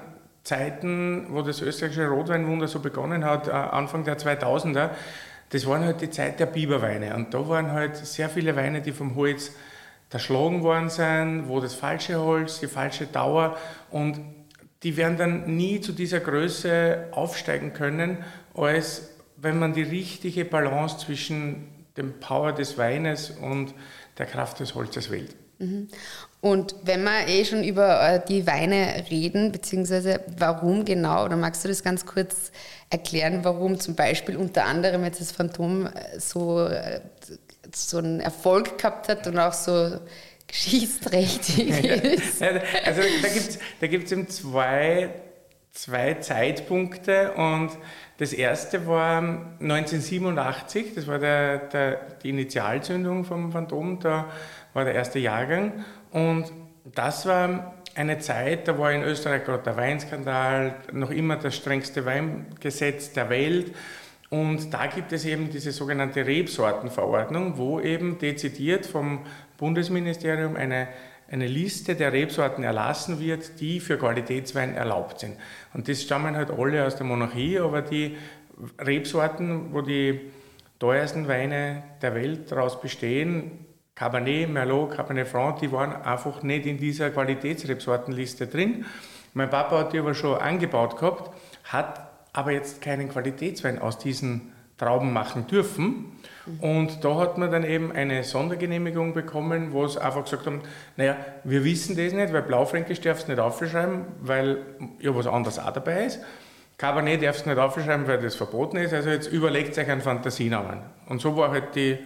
Zeiten, 0.44 1.26
wo 1.30 1.42
das 1.42 1.60
österreichische 1.60 2.06
Rotweinwunder 2.06 2.68
so 2.68 2.78
begonnen 2.78 3.24
hat, 3.24 3.48
äh, 3.48 3.50
Anfang 3.50 4.04
der 4.04 4.16
2000er, 4.16 4.90
das 5.50 5.66
waren 5.66 5.84
halt 5.84 6.00
die 6.00 6.10
Zeit 6.10 6.38
der 6.38 6.46
Biberweine. 6.46 7.16
Und 7.16 7.34
da 7.34 7.48
waren 7.48 7.72
halt 7.72 7.96
sehr 7.96 8.28
viele 8.28 8.54
Weine, 8.54 8.80
die 8.80 8.92
vom 8.92 9.16
Holz 9.16 9.50
erschlagen 10.08 10.62
worden 10.62 10.88
sind, 10.88 11.48
wo 11.48 11.60
das 11.60 11.74
falsche 11.74 12.18
Holz, 12.20 12.60
die 12.60 12.68
falsche 12.68 13.06
Dauer 13.06 13.56
und 13.90 14.18
die 14.86 14.96
werden 14.96 15.18
dann 15.18 15.56
nie 15.56 15.80
zu 15.80 15.90
dieser 15.90 16.20
Größe 16.20 17.08
aufsteigen 17.10 17.72
können, 17.72 18.18
als 18.54 19.08
wenn 19.36 19.58
man 19.58 19.72
die 19.72 19.82
richtige 19.82 20.44
Balance 20.44 20.98
zwischen 20.98 21.66
dem 21.96 22.20
Power 22.20 22.52
des 22.52 22.78
Weines 22.78 23.30
und 23.30 23.74
der 24.16 24.26
Kraft 24.26 24.60
des 24.60 24.76
Holzes 24.76 25.10
wählt. 25.10 25.34
Und 26.40 26.76
wenn 26.84 27.02
wir 27.02 27.26
eh 27.26 27.44
schon 27.44 27.64
über 27.64 28.00
äh, 28.00 28.20
die 28.28 28.46
Weine 28.46 29.04
reden, 29.10 29.50
beziehungsweise 29.50 30.20
warum 30.38 30.84
genau, 30.84 31.24
oder 31.24 31.34
magst 31.34 31.64
du 31.64 31.68
das 31.68 31.82
ganz 31.82 32.06
kurz 32.06 32.52
erklären, 32.88 33.40
warum 33.42 33.80
zum 33.80 33.96
Beispiel 33.96 34.36
unter 34.36 34.66
anderem 34.66 35.02
jetzt 35.02 35.20
das 35.20 35.32
Phantom 35.32 35.86
äh, 35.86 36.20
so, 36.20 36.60
äh, 36.64 37.00
so 37.74 37.98
einen 37.98 38.20
Erfolg 38.20 38.78
gehabt 38.78 39.08
hat 39.08 39.26
und 39.26 39.36
auch 39.36 39.52
so 39.52 39.98
geschichtsträchtig 40.46 41.68
ist? 41.84 42.40
Ja, 42.40 42.60
also 42.84 43.02
da 43.22 43.28
gibt 43.28 43.48
es 43.48 43.58
da 43.80 43.86
gibt's 43.86 44.12
eben 44.12 44.28
zwei, 44.28 45.10
zwei 45.72 46.14
Zeitpunkte 46.14 47.32
und 47.32 47.70
das 48.18 48.32
erste 48.32 48.86
war 48.86 49.18
1987, 49.60 50.94
das 50.94 51.06
war 51.06 51.18
der, 51.18 51.58
der, 51.58 52.00
die 52.22 52.30
Initialzündung 52.30 53.24
vom 53.24 53.52
Phantom, 53.52 54.00
da 54.00 54.30
war 54.72 54.84
der 54.84 54.94
erste 54.94 55.18
Jahrgang 55.18 55.84
und 56.12 56.50
das 56.94 57.26
war 57.26 57.74
eine 57.94 58.18
Zeit, 58.18 58.68
da 58.68 58.78
war 58.78 58.92
in 58.92 59.02
Österreich 59.02 59.44
gerade 59.44 59.62
der 59.62 59.76
Weinskandal, 59.76 60.76
noch 60.92 61.10
immer 61.10 61.36
das 61.36 61.56
strengste 61.56 62.04
Weingesetz 62.04 63.12
der 63.12 63.30
Welt. 63.30 63.74
Und 64.28 64.74
da 64.74 64.86
gibt 64.86 65.12
es 65.12 65.24
eben 65.24 65.50
diese 65.50 65.72
sogenannte 65.72 66.26
Rebsortenverordnung, 66.26 67.56
wo 67.56 67.80
eben 67.80 68.18
dezidiert 68.18 68.84
vom 68.84 69.20
Bundesministerium 69.58 70.56
eine, 70.56 70.88
eine 71.30 71.46
Liste 71.46 71.94
der 71.94 72.12
Rebsorten 72.12 72.64
erlassen 72.64 73.20
wird, 73.20 73.60
die 73.60 73.80
für 73.80 73.98
Qualitätswein 73.98 74.74
erlaubt 74.74 75.20
sind. 75.20 75.36
Und 75.74 75.88
das 75.88 76.02
stammen 76.02 76.36
halt 76.36 76.50
alle 76.50 76.84
aus 76.86 76.96
der 76.96 77.06
Monarchie, 77.06 77.58
aber 77.58 77.82
die 77.82 78.16
Rebsorten, 78.78 79.72
wo 79.72 79.82
die 79.82 80.20
teuersten 80.78 81.28
Weine 81.28 81.82
der 82.02 82.14
Welt 82.14 82.50
daraus 82.50 82.80
bestehen, 82.80 83.66
Cabernet, 83.94 84.50
Merlot, 84.50 84.92
Cabernet 84.92 85.26
Franc, 85.26 85.60
die 85.60 85.72
waren 85.72 86.02
einfach 86.02 86.42
nicht 86.42 86.66
in 86.66 86.76
dieser 86.76 87.10
Qualitätsrebsortenliste 87.10 88.46
drin. 88.46 88.84
Mein 89.32 89.48
Papa 89.48 89.78
hat 89.78 89.92
die 89.94 89.98
aber 89.98 90.14
schon 90.14 90.38
angebaut 90.38 90.98
gehabt, 90.98 91.30
hat 91.64 92.10
aber 92.34 92.52
jetzt 92.52 92.82
keinen 92.82 93.08
Qualitätswein 93.08 93.78
aus 93.78 93.98
diesen 93.98 94.52
Trauben 94.78 95.12
machen 95.12 95.46
dürfen. 95.46 96.12
Und 96.60 97.04
da 97.04 97.16
hat 97.16 97.38
man 97.38 97.50
dann 97.50 97.64
eben 97.64 97.90
eine 97.90 98.22
Sondergenehmigung 98.22 99.14
bekommen, 99.14 99.72
wo 99.72 99.86
sie 99.88 100.00
einfach 100.00 100.22
gesagt 100.24 100.46
haben, 100.46 100.60
naja, 100.96 101.16
wir 101.42 101.64
wissen 101.64 101.96
das 101.96 102.12
nicht, 102.12 102.32
weil 102.32 102.42
Blaufränkisch 102.42 103.00
darfst 103.00 103.26
du 103.26 103.32
nicht 103.32 103.40
aufschreiben, 103.40 104.04
weil 104.20 104.58
ja 105.00 105.14
was 105.14 105.26
anderes 105.26 105.58
auch 105.58 105.72
dabei 105.72 106.04
ist. 106.04 106.20
Cabernet 106.78 107.22
darfst 107.22 107.46
du 107.46 107.50
nicht 107.50 107.58
aufschreiben, 107.58 108.06
weil 108.06 108.20
das 108.20 108.36
verboten 108.36 108.76
ist. 108.76 108.92
Also 108.92 109.10
jetzt 109.10 109.32
überlegt 109.32 109.76
euch 109.76 109.90
einen 109.90 110.02
Fantasienamen. 110.02 110.78
Und 111.08 111.20
so 111.20 111.36
war 111.36 111.50
halt 111.50 111.74
die, 111.74 111.98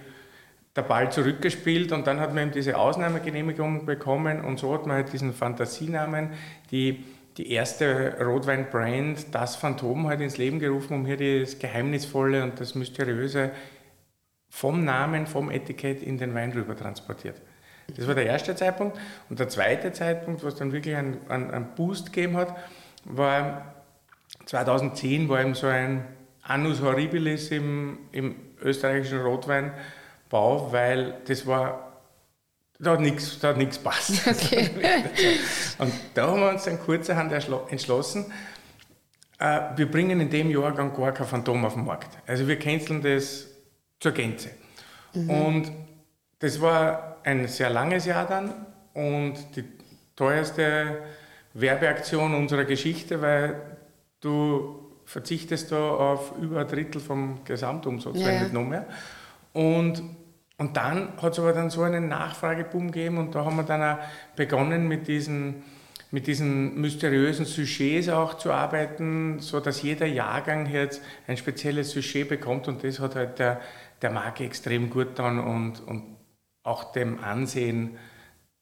der 0.74 0.82
Ball 0.82 1.10
zurückgespielt 1.10 1.92
und 1.92 2.06
dann 2.06 2.20
hat 2.20 2.32
man 2.32 2.44
eben 2.44 2.52
diese 2.52 2.78
Ausnahmegenehmigung 2.78 3.84
bekommen 3.84 4.44
und 4.44 4.58
so 4.58 4.72
hat 4.72 4.86
man 4.86 4.96
halt 4.96 5.12
diesen 5.12 5.34
Fantasienamen, 5.34 6.30
die, 6.70 7.04
die 7.40 7.52
erste 7.52 8.18
Rotwein-Brand, 8.20 9.34
das 9.34 9.56
Phantom 9.56 10.08
halt 10.08 10.20
ins 10.20 10.36
Leben 10.36 10.58
gerufen, 10.58 10.92
um 10.92 11.06
hier 11.06 11.40
das 11.40 11.58
Geheimnisvolle 11.58 12.42
und 12.42 12.60
das 12.60 12.74
Mysteriöse 12.74 13.50
vom 14.50 14.84
Namen, 14.84 15.26
vom 15.26 15.50
Etikett 15.50 16.02
in 16.02 16.18
den 16.18 16.34
Wein 16.34 16.52
rüber 16.52 16.76
transportiert. 16.76 17.40
Das 17.96 18.06
war 18.06 18.14
der 18.14 18.26
erste 18.26 18.54
Zeitpunkt. 18.54 18.98
Und 19.30 19.40
der 19.40 19.48
zweite 19.48 19.90
Zeitpunkt, 19.92 20.44
was 20.44 20.56
dann 20.56 20.72
wirklich 20.72 20.96
einen, 20.96 21.18
einen, 21.30 21.50
einen 21.50 21.74
Boost 21.74 22.12
gegeben 22.12 22.36
hat, 22.36 22.54
war 23.04 23.74
2010 24.44 25.30
war 25.30 25.40
eben 25.40 25.54
so 25.54 25.66
ein 25.66 26.04
Annus 26.42 26.82
Horribilis 26.82 27.50
im, 27.50 28.00
im 28.12 28.34
österreichischen 28.62 29.22
Rotwein 29.22 29.72
Bau, 30.28 30.72
weil 30.72 31.22
das 31.26 31.46
war, 31.46 31.89
da 32.80 32.92
hat 32.92 33.00
nichts, 33.00 33.38
da 33.38 33.48
hat 33.48 33.58
nichts 33.58 33.78
passt. 33.78 34.26
Okay. 34.26 34.70
und 35.78 35.92
da 36.14 36.26
haben 36.26 36.40
wir 36.40 36.48
uns 36.48 36.64
dann 36.64 36.78
kurzerhand 36.80 37.32
entschlossen, 37.32 38.26
äh, 39.38 39.60
wir 39.76 39.90
bringen 39.90 40.20
in 40.20 40.30
dem 40.30 40.50
Jahrgang 40.50 40.94
gar 40.94 41.12
kein 41.12 41.26
Phantom 41.26 41.64
auf 41.64 41.74
den 41.74 41.84
Markt. 41.84 42.18
Also 42.26 42.48
wir 42.48 42.58
canceln 42.58 43.02
das 43.02 43.46
zur 43.98 44.12
Gänze. 44.12 44.50
Mhm. 45.14 45.30
Und 45.30 45.72
das 46.38 46.60
war 46.60 47.18
ein 47.22 47.48
sehr 47.48 47.70
langes 47.70 48.06
Jahr 48.06 48.26
dann 48.26 48.66
und 48.94 49.34
die 49.56 49.64
teuerste 50.16 51.02
Werbeaktion 51.54 52.34
unserer 52.34 52.64
Geschichte, 52.64 53.20
weil 53.20 53.60
du 54.20 54.90
verzichtest 55.04 55.72
da 55.72 55.90
auf 55.90 56.32
über 56.40 56.60
ein 56.60 56.68
Drittel 56.68 57.00
vom 57.00 57.44
Gesamtumsatz, 57.44 58.18
ja, 58.18 58.26
wenn 58.26 58.42
nicht 58.42 58.52
noch 58.52 58.64
mehr. 58.64 58.86
Und 59.52 60.02
und 60.60 60.76
dann 60.76 61.14
hat 61.22 61.32
es 61.32 61.38
aber 61.38 61.54
dann 61.54 61.70
so 61.70 61.82
einen 61.84 62.08
Nachfrageboom 62.08 62.92
gegeben 62.92 63.16
und 63.16 63.34
da 63.34 63.46
haben 63.46 63.56
wir 63.56 63.62
dann 63.62 63.82
auch 63.82 63.98
begonnen 64.36 64.88
mit 64.88 65.08
diesen, 65.08 65.62
mit 66.10 66.26
diesen 66.26 66.78
mysteriösen 66.78 67.46
Sujets 67.46 68.10
auch 68.10 68.34
zu 68.34 68.52
arbeiten, 68.52 69.38
so 69.40 69.58
dass 69.60 69.80
jeder 69.80 70.04
Jahrgang 70.04 70.66
jetzt 70.70 71.00
ein 71.26 71.38
spezielles 71.38 71.92
Sujet 71.92 72.28
bekommt 72.28 72.68
und 72.68 72.84
das 72.84 73.00
hat 73.00 73.14
halt 73.14 73.38
der, 73.38 73.58
der 74.02 74.10
Marke 74.10 74.44
extrem 74.44 74.90
gut 74.90 75.16
getan 75.16 75.38
und, 75.38 75.80
und 75.80 76.18
auch 76.62 76.92
dem 76.92 77.24
Ansehen 77.24 77.96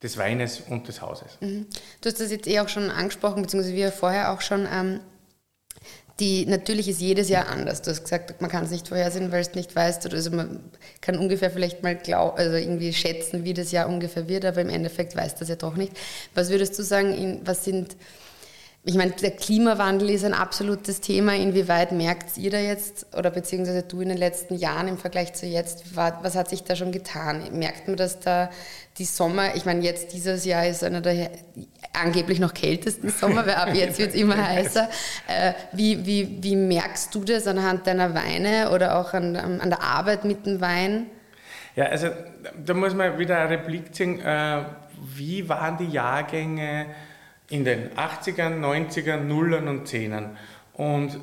des 0.00 0.16
Weines 0.18 0.60
und 0.60 0.86
des 0.86 1.02
Hauses. 1.02 1.36
Mhm. 1.40 1.66
Du 2.00 2.10
hast 2.10 2.20
das 2.20 2.30
jetzt 2.30 2.46
eh 2.46 2.60
auch 2.60 2.68
schon 2.68 2.90
angesprochen, 2.90 3.42
beziehungsweise 3.42 3.74
wir 3.74 3.90
vorher 3.90 4.32
auch 4.32 4.40
schon. 4.40 4.68
Ähm 4.72 5.00
die 6.20 6.46
natürlich 6.46 6.88
ist 6.88 7.00
jedes 7.00 7.28
Jahr 7.28 7.48
anders. 7.48 7.82
Du 7.82 7.90
hast 7.90 8.02
gesagt, 8.02 8.40
man 8.40 8.50
kann 8.50 8.64
es 8.64 8.70
nicht 8.70 8.88
vorhersehen, 8.88 9.30
weil 9.30 9.40
es 9.40 9.54
nicht 9.54 9.74
weißt. 9.74 10.12
Also 10.12 10.30
man 10.30 10.60
kann 11.00 11.16
ungefähr 11.16 11.50
vielleicht 11.50 11.82
mal 11.82 11.96
glaub, 11.96 12.38
also 12.38 12.56
irgendwie 12.56 12.92
schätzen, 12.92 13.44
wie 13.44 13.54
das 13.54 13.70
Jahr 13.70 13.88
ungefähr 13.88 14.28
wird, 14.28 14.44
aber 14.44 14.60
im 14.60 14.68
Endeffekt 14.68 15.14
weiß 15.14 15.36
das 15.36 15.48
ja 15.48 15.56
doch 15.56 15.76
nicht. 15.76 15.92
Was 16.34 16.50
würdest 16.50 16.78
du 16.78 16.82
sagen, 16.82 17.40
was 17.44 17.64
sind 17.64 17.96
ich 18.84 18.94
meine, 18.94 19.10
der 19.10 19.32
Klimawandel 19.32 20.08
ist 20.10 20.24
ein 20.24 20.32
absolutes 20.32 21.00
Thema. 21.00 21.34
Inwieweit 21.34 21.92
merkt 21.92 22.38
ihr 22.38 22.50
da 22.50 22.58
jetzt 22.58 23.06
oder 23.16 23.30
beziehungsweise 23.30 23.82
du 23.82 24.00
in 24.00 24.08
den 24.08 24.16
letzten 24.16 24.54
Jahren 24.54 24.88
im 24.88 24.96
Vergleich 24.96 25.34
zu 25.34 25.46
jetzt, 25.46 25.94
was 25.94 26.34
hat 26.36 26.48
sich 26.48 26.64
da 26.64 26.74
schon 26.74 26.92
getan? 26.92 27.42
Merkt 27.52 27.88
man, 27.88 27.96
dass 27.96 28.20
da 28.20 28.50
die 28.96 29.04
Sommer, 29.04 29.54
ich 29.56 29.66
meine, 29.66 29.82
jetzt 29.82 30.14
dieses 30.14 30.44
Jahr 30.44 30.66
ist 30.66 30.82
einer 30.82 31.00
der 31.00 31.30
angeblich 31.92 32.40
noch 32.40 32.54
kältesten 32.54 33.10
Sommer, 33.10 33.46
weil 33.46 33.56
ab 33.56 33.74
jetzt 33.74 33.98
wird 33.98 34.10
es 34.10 34.14
immer 34.14 34.36
heißer. 34.36 34.88
Äh, 35.26 35.52
wie, 35.72 36.06
wie, 36.06 36.38
wie 36.42 36.56
merkst 36.56 37.14
du 37.14 37.24
das 37.24 37.46
anhand 37.46 37.86
deiner 37.86 38.14
Weine 38.14 38.70
oder 38.70 38.98
auch 38.98 39.12
an, 39.12 39.36
an 39.36 39.68
der 39.68 39.82
Arbeit 39.82 40.24
mit 40.24 40.46
dem 40.46 40.60
Wein? 40.60 41.06
Ja, 41.76 41.86
also 41.86 42.08
da 42.64 42.74
muss 42.74 42.94
man 42.94 43.18
wieder 43.18 43.38
eine 43.38 43.50
Replik 43.50 43.94
ziehen. 43.94 44.20
Äh, 44.20 44.64
wie 45.14 45.48
waren 45.48 45.76
die 45.76 45.88
Jahrgänge? 45.88 46.86
In 47.48 47.64
den 47.64 47.90
80ern, 47.90 48.60
90ern, 48.60 49.18
Nullern 49.18 49.68
und 49.68 49.88
Zehnern. 49.88 50.36
Und, 50.72 51.18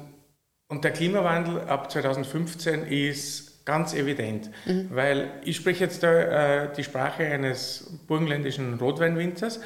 und 0.67 0.83
der 0.83 0.91
Klimawandel 0.91 1.61
ab 1.61 1.91
2015 1.91 2.87
ist 2.87 3.65
ganz 3.65 3.93
evident, 3.93 4.49
mhm. 4.65 4.89
weil 4.91 5.31
ich 5.43 5.55
spreche 5.57 5.85
jetzt 5.85 6.03
da 6.03 6.65
äh, 6.65 6.73
die 6.75 6.83
Sprache 6.83 7.25
eines 7.25 7.99
burgenländischen 8.07 8.75
Rotweinwinzers, 8.75 9.59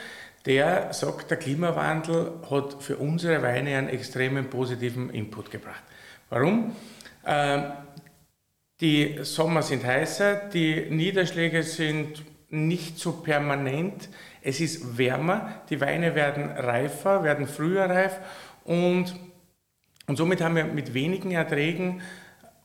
der 0.45 0.93
sagt, 0.93 1.31
der 1.31 1.37
Klimawandel 1.37 2.31
hat 2.49 2.81
für 2.81 2.97
unsere 2.97 3.41
Weine 3.41 3.77
einen 3.77 3.89
extremen 3.89 4.49
positiven 4.49 5.09
Input 5.09 5.51
gebracht. 5.51 5.83
Warum? 6.29 6.75
Äh, 7.25 7.61
die 8.79 9.19
Sommer 9.23 9.61
sind 9.61 9.85
heißer, 9.85 10.49
die 10.53 10.87
Niederschläge 10.89 11.63
sind 11.63 12.23
nicht 12.49 12.97
so 12.97 13.11
permanent, 13.11 14.07
es 14.41 14.61
ist 14.61 14.97
wärmer, 14.97 15.61
die 15.69 15.81
Weine 15.81 16.15
werden 16.15 16.49
reifer, 16.49 17.23
werden 17.23 17.47
früher 17.47 17.89
reif 17.89 18.19
und, 18.63 19.15
und 20.07 20.15
somit 20.15 20.41
haben 20.41 20.55
wir 20.55 20.65
mit 20.65 20.93
wenigen 20.93 21.31
Erträgen 21.31 22.01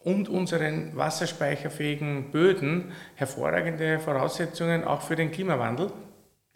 und 0.04 0.28
unseren 0.28 0.96
wasserspeicherfähigen 0.96 2.30
Böden 2.30 2.92
hervorragende 3.14 3.98
Voraussetzungen 3.98 4.84
auch 4.84 5.00
für 5.00 5.16
den 5.16 5.32
Klimawandel. 5.32 5.90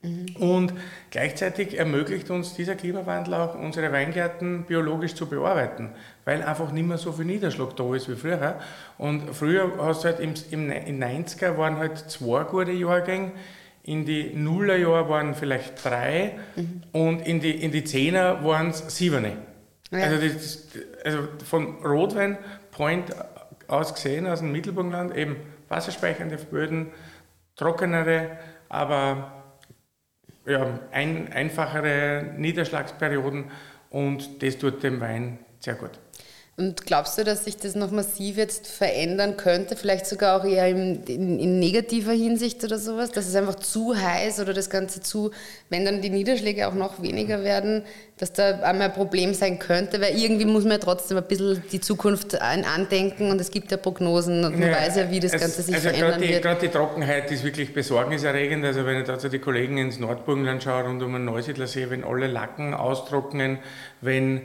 Mhm. 0.03 0.37
Und 0.37 0.75
gleichzeitig 1.11 1.77
ermöglicht 1.77 2.31
uns 2.31 2.55
dieser 2.55 2.77
Klimawandel 2.77 3.35
auch, 3.35 3.55
unsere 3.57 3.91
Weingärten 3.91 4.65
biologisch 4.65 5.15
zu 5.15 5.27
bearbeiten, 5.27 5.91
weil 6.25 6.43
einfach 6.43 6.71
nicht 6.71 6.87
mehr 6.87 6.99
so 6.99 7.11
viel 7.11 7.25
Niederschlag 7.25 7.75
da 7.75 7.95
ist 7.95 8.09
wie 8.09 8.15
früher. 8.15 8.61
Und 8.97 9.35
früher 9.35 9.73
hast 9.79 10.05
du 10.05 10.09
halt 10.09 10.21
im, 10.21 10.35
im, 10.51 10.71
in 10.71 11.03
90er 11.03 11.57
waren 11.57 11.79
halt 11.79 11.99
zwei 11.99 12.45
gute 12.45 12.71
Jahrgänge, 12.71 13.33
in 13.89 14.05
die 14.05 14.35
Nullerjahre 14.35 15.09
waren 15.09 15.35
vielleicht 15.35 15.85
drei 15.85 16.39
mhm. 16.57 16.83
und 16.93 17.27
in 17.27 17.41
die, 17.41 17.51
in 17.51 17.73
die 17.73 17.85
Zehner 17.85 18.45
waren 18.45 18.69
es 18.69 18.85
sieben. 18.97 19.25
Ja. 19.91 19.99
Also, 19.99 20.29
das, 20.29 20.69
also 21.05 21.29
von 21.45 21.77
Rotwein 21.85 22.39
Point 22.71 23.11
aus 23.67 23.95
gesehen, 23.95 24.27
aus 24.27 24.41
dem 24.41 24.53
Mittelburgenland, 24.53 25.17
eben 25.17 25.37
wasserspeichernde 25.69 26.37
Böden, 26.37 26.89
trockenere, 27.57 28.39
aber 28.69 29.33
ja, 30.47 30.79
ein, 30.93 31.33
einfachere 31.33 32.35
Niederschlagsperioden 32.37 33.51
und 33.91 34.43
das 34.43 34.59
tut 34.59 34.83
dem 34.83 35.01
Wein 35.01 35.39
sehr 35.61 35.75
gut. 35.75 35.91
Und 36.59 36.87
glaubst 36.87 37.17
du, 37.17 37.23
dass 37.23 37.45
sich 37.45 37.57
das 37.57 37.77
noch 37.77 37.93
massiv 37.93 38.37
jetzt 38.37 38.67
verändern 38.67 39.37
könnte? 39.37 39.77
Vielleicht 39.77 40.07
sogar 40.07 40.41
auch 40.41 40.45
eher 40.45 40.67
in, 40.67 41.05
in, 41.05 41.39
in, 41.39 41.61
negativer 41.61 42.11
Hinsicht 42.11 42.65
oder 42.65 42.81
sowas? 42.81 43.13
Dass 43.13 43.29
es 43.29 43.37
einfach 43.37 43.55
zu 43.55 43.95
heiß 43.97 44.41
oder 44.41 44.53
das 44.53 44.69
Ganze 44.69 45.01
zu, 45.01 45.31
wenn 45.71 45.85
dann 45.85 46.03
die 46.03 46.11
Niederschläge 46.11 46.67
auch 46.67 46.75
noch 46.75 47.01
weniger 47.01 47.45
werden, 47.45 47.85
dass 48.17 48.33
da 48.33 48.59
einmal 48.63 48.89
ein 48.89 48.93
Problem 48.93 49.35
sein 49.35 49.61
könnte? 49.61 50.01
Weil 50.01 50.19
irgendwie 50.19 50.47
muss 50.47 50.65
man 50.65 50.73
ja 50.73 50.79
trotzdem 50.79 51.19
ein 51.19 51.29
bisschen 51.29 51.63
die 51.71 51.81
Zukunft 51.81 52.35
andenken 52.43 53.31
und 53.31 53.41
es 53.41 53.53
gibt 53.53 53.71
ja 53.71 53.77
Prognosen 53.77 54.45
und 54.45 54.59
man 54.59 54.71
ja, 54.71 54.75
weiß 54.75 54.97
ja, 54.97 55.11
wie 55.13 55.21
das 55.21 55.39
Ganze 55.39 55.63
sich 55.63 55.77
also 55.77 55.91
verändern 55.91 56.21
die, 56.21 56.29
wird. 56.31 56.43
Gerade 56.43 56.61
die 56.61 56.73
Trockenheit 56.73 57.31
ist 57.31 57.45
wirklich 57.45 57.73
besorgniserregend. 57.73 58.65
Also 58.65 58.85
wenn 58.85 58.99
ich 58.99 59.07
da 59.07 59.17
zu 59.17 59.29
die 59.29 59.39
Kollegen 59.39 59.79
ins 59.79 60.01
Nordburgenland 60.01 60.65
schaue, 60.65 60.83
rund 60.83 61.05
um 61.05 61.13
den 61.13 61.25
Neusiedlersee, 61.25 61.89
wenn 61.89 62.03
alle 62.03 62.27
Lacken 62.27 62.75
austrocknen, 62.75 63.61
wenn 64.01 64.41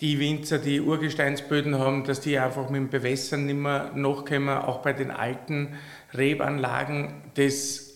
die 0.00 0.18
Winzer, 0.20 0.58
die 0.58 0.80
Urgesteinsböden 0.80 1.78
haben, 1.78 2.04
dass 2.04 2.20
die 2.20 2.38
einfach 2.38 2.70
mit 2.70 2.80
dem 2.80 2.88
Bewässern 2.88 3.46
nicht 3.46 3.56
mehr 3.56 3.90
nachkommen, 3.94 4.48
auch 4.48 4.80
bei 4.80 4.92
den 4.92 5.10
alten 5.10 5.76
Rebanlagen. 6.14 7.32
Das 7.34 7.88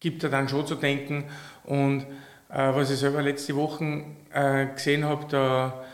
gibt 0.00 0.24
er 0.24 0.30
dann 0.30 0.48
schon 0.48 0.66
zu 0.66 0.74
denken. 0.74 1.24
Und 1.64 2.06
äh, 2.48 2.74
was 2.74 2.90
ich 2.90 2.98
selber 2.98 3.22
letzte 3.22 3.54
Woche 3.56 4.04
äh, 4.32 4.66
gesehen 4.74 5.04
habe, 5.04 5.26
da, 5.28 5.84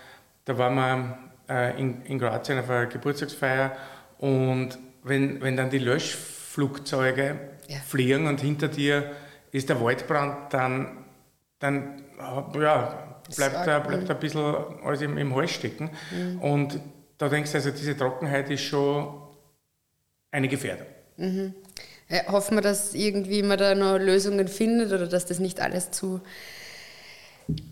da 0.45 0.59
waren 0.59 0.75
wir 0.75 1.19
äh, 1.49 1.81
in, 1.81 2.03
in 2.03 2.19
Kroatien 2.19 2.61
auf 2.61 2.71
einer 2.71 2.87
Geburtstagsfeier 2.87 3.73
und 4.19 4.79
wenn, 5.03 5.41
wenn 5.43 5.57
dann 5.57 5.71
die 5.71 5.79
Löschflugzeuge 5.79 7.39
ja. 7.69 7.79
fliegen 7.87 8.27
und 8.27 8.41
hinter 8.41 8.69
dir 8.69 9.13
ist 9.53 9.69
der 9.69 9.81
Waldbrand, 9.81 10.53
dann, 10.53 11.05
dann 11.59 12.03
ja, 12.55 13.06
bleibt, 13.35 13.67
da, 13.67 13.79
bleibt 13.81 14.11
ein 14.11 14.19
bisschen 14.19 14.55
alles 14.85 15.03
im, 15.03 15.19
im 15.19 15.35
Hals 15.35 15.51
stecken. 15.51 15.91
Mhm. 16.11 16.41
Und 16.41 16.81
da 17.19 17.29
denkst 17.29 17.53
du, 17.53 17.59
also 17.59 17.71
diese 17.71 17.97
Trockenheit 17.97 18.51
ist 18.51 18.63
schon 18.63 19.23
eine 20.31 20.49
Gefährdung. 20.49 20.87
Mhm. 21.17 21.55
Ja, 22.09 22.29
hoffen 22.29 22.57
wir, 22.57 22.63
dass 22.63 22.95
irgendwie 22.95 23.43
man 23.43 23.59
da 23.59 23.75
noch 23.75 23.99
Lösungen 23.99 24.47
findet 24.47 24.93
oder 24.93 25.07
dass 25.07 25.27
das 25.27 25.39
nicht 25.41 25.61
alles 25.61 25.91
zu. 25.91 26.21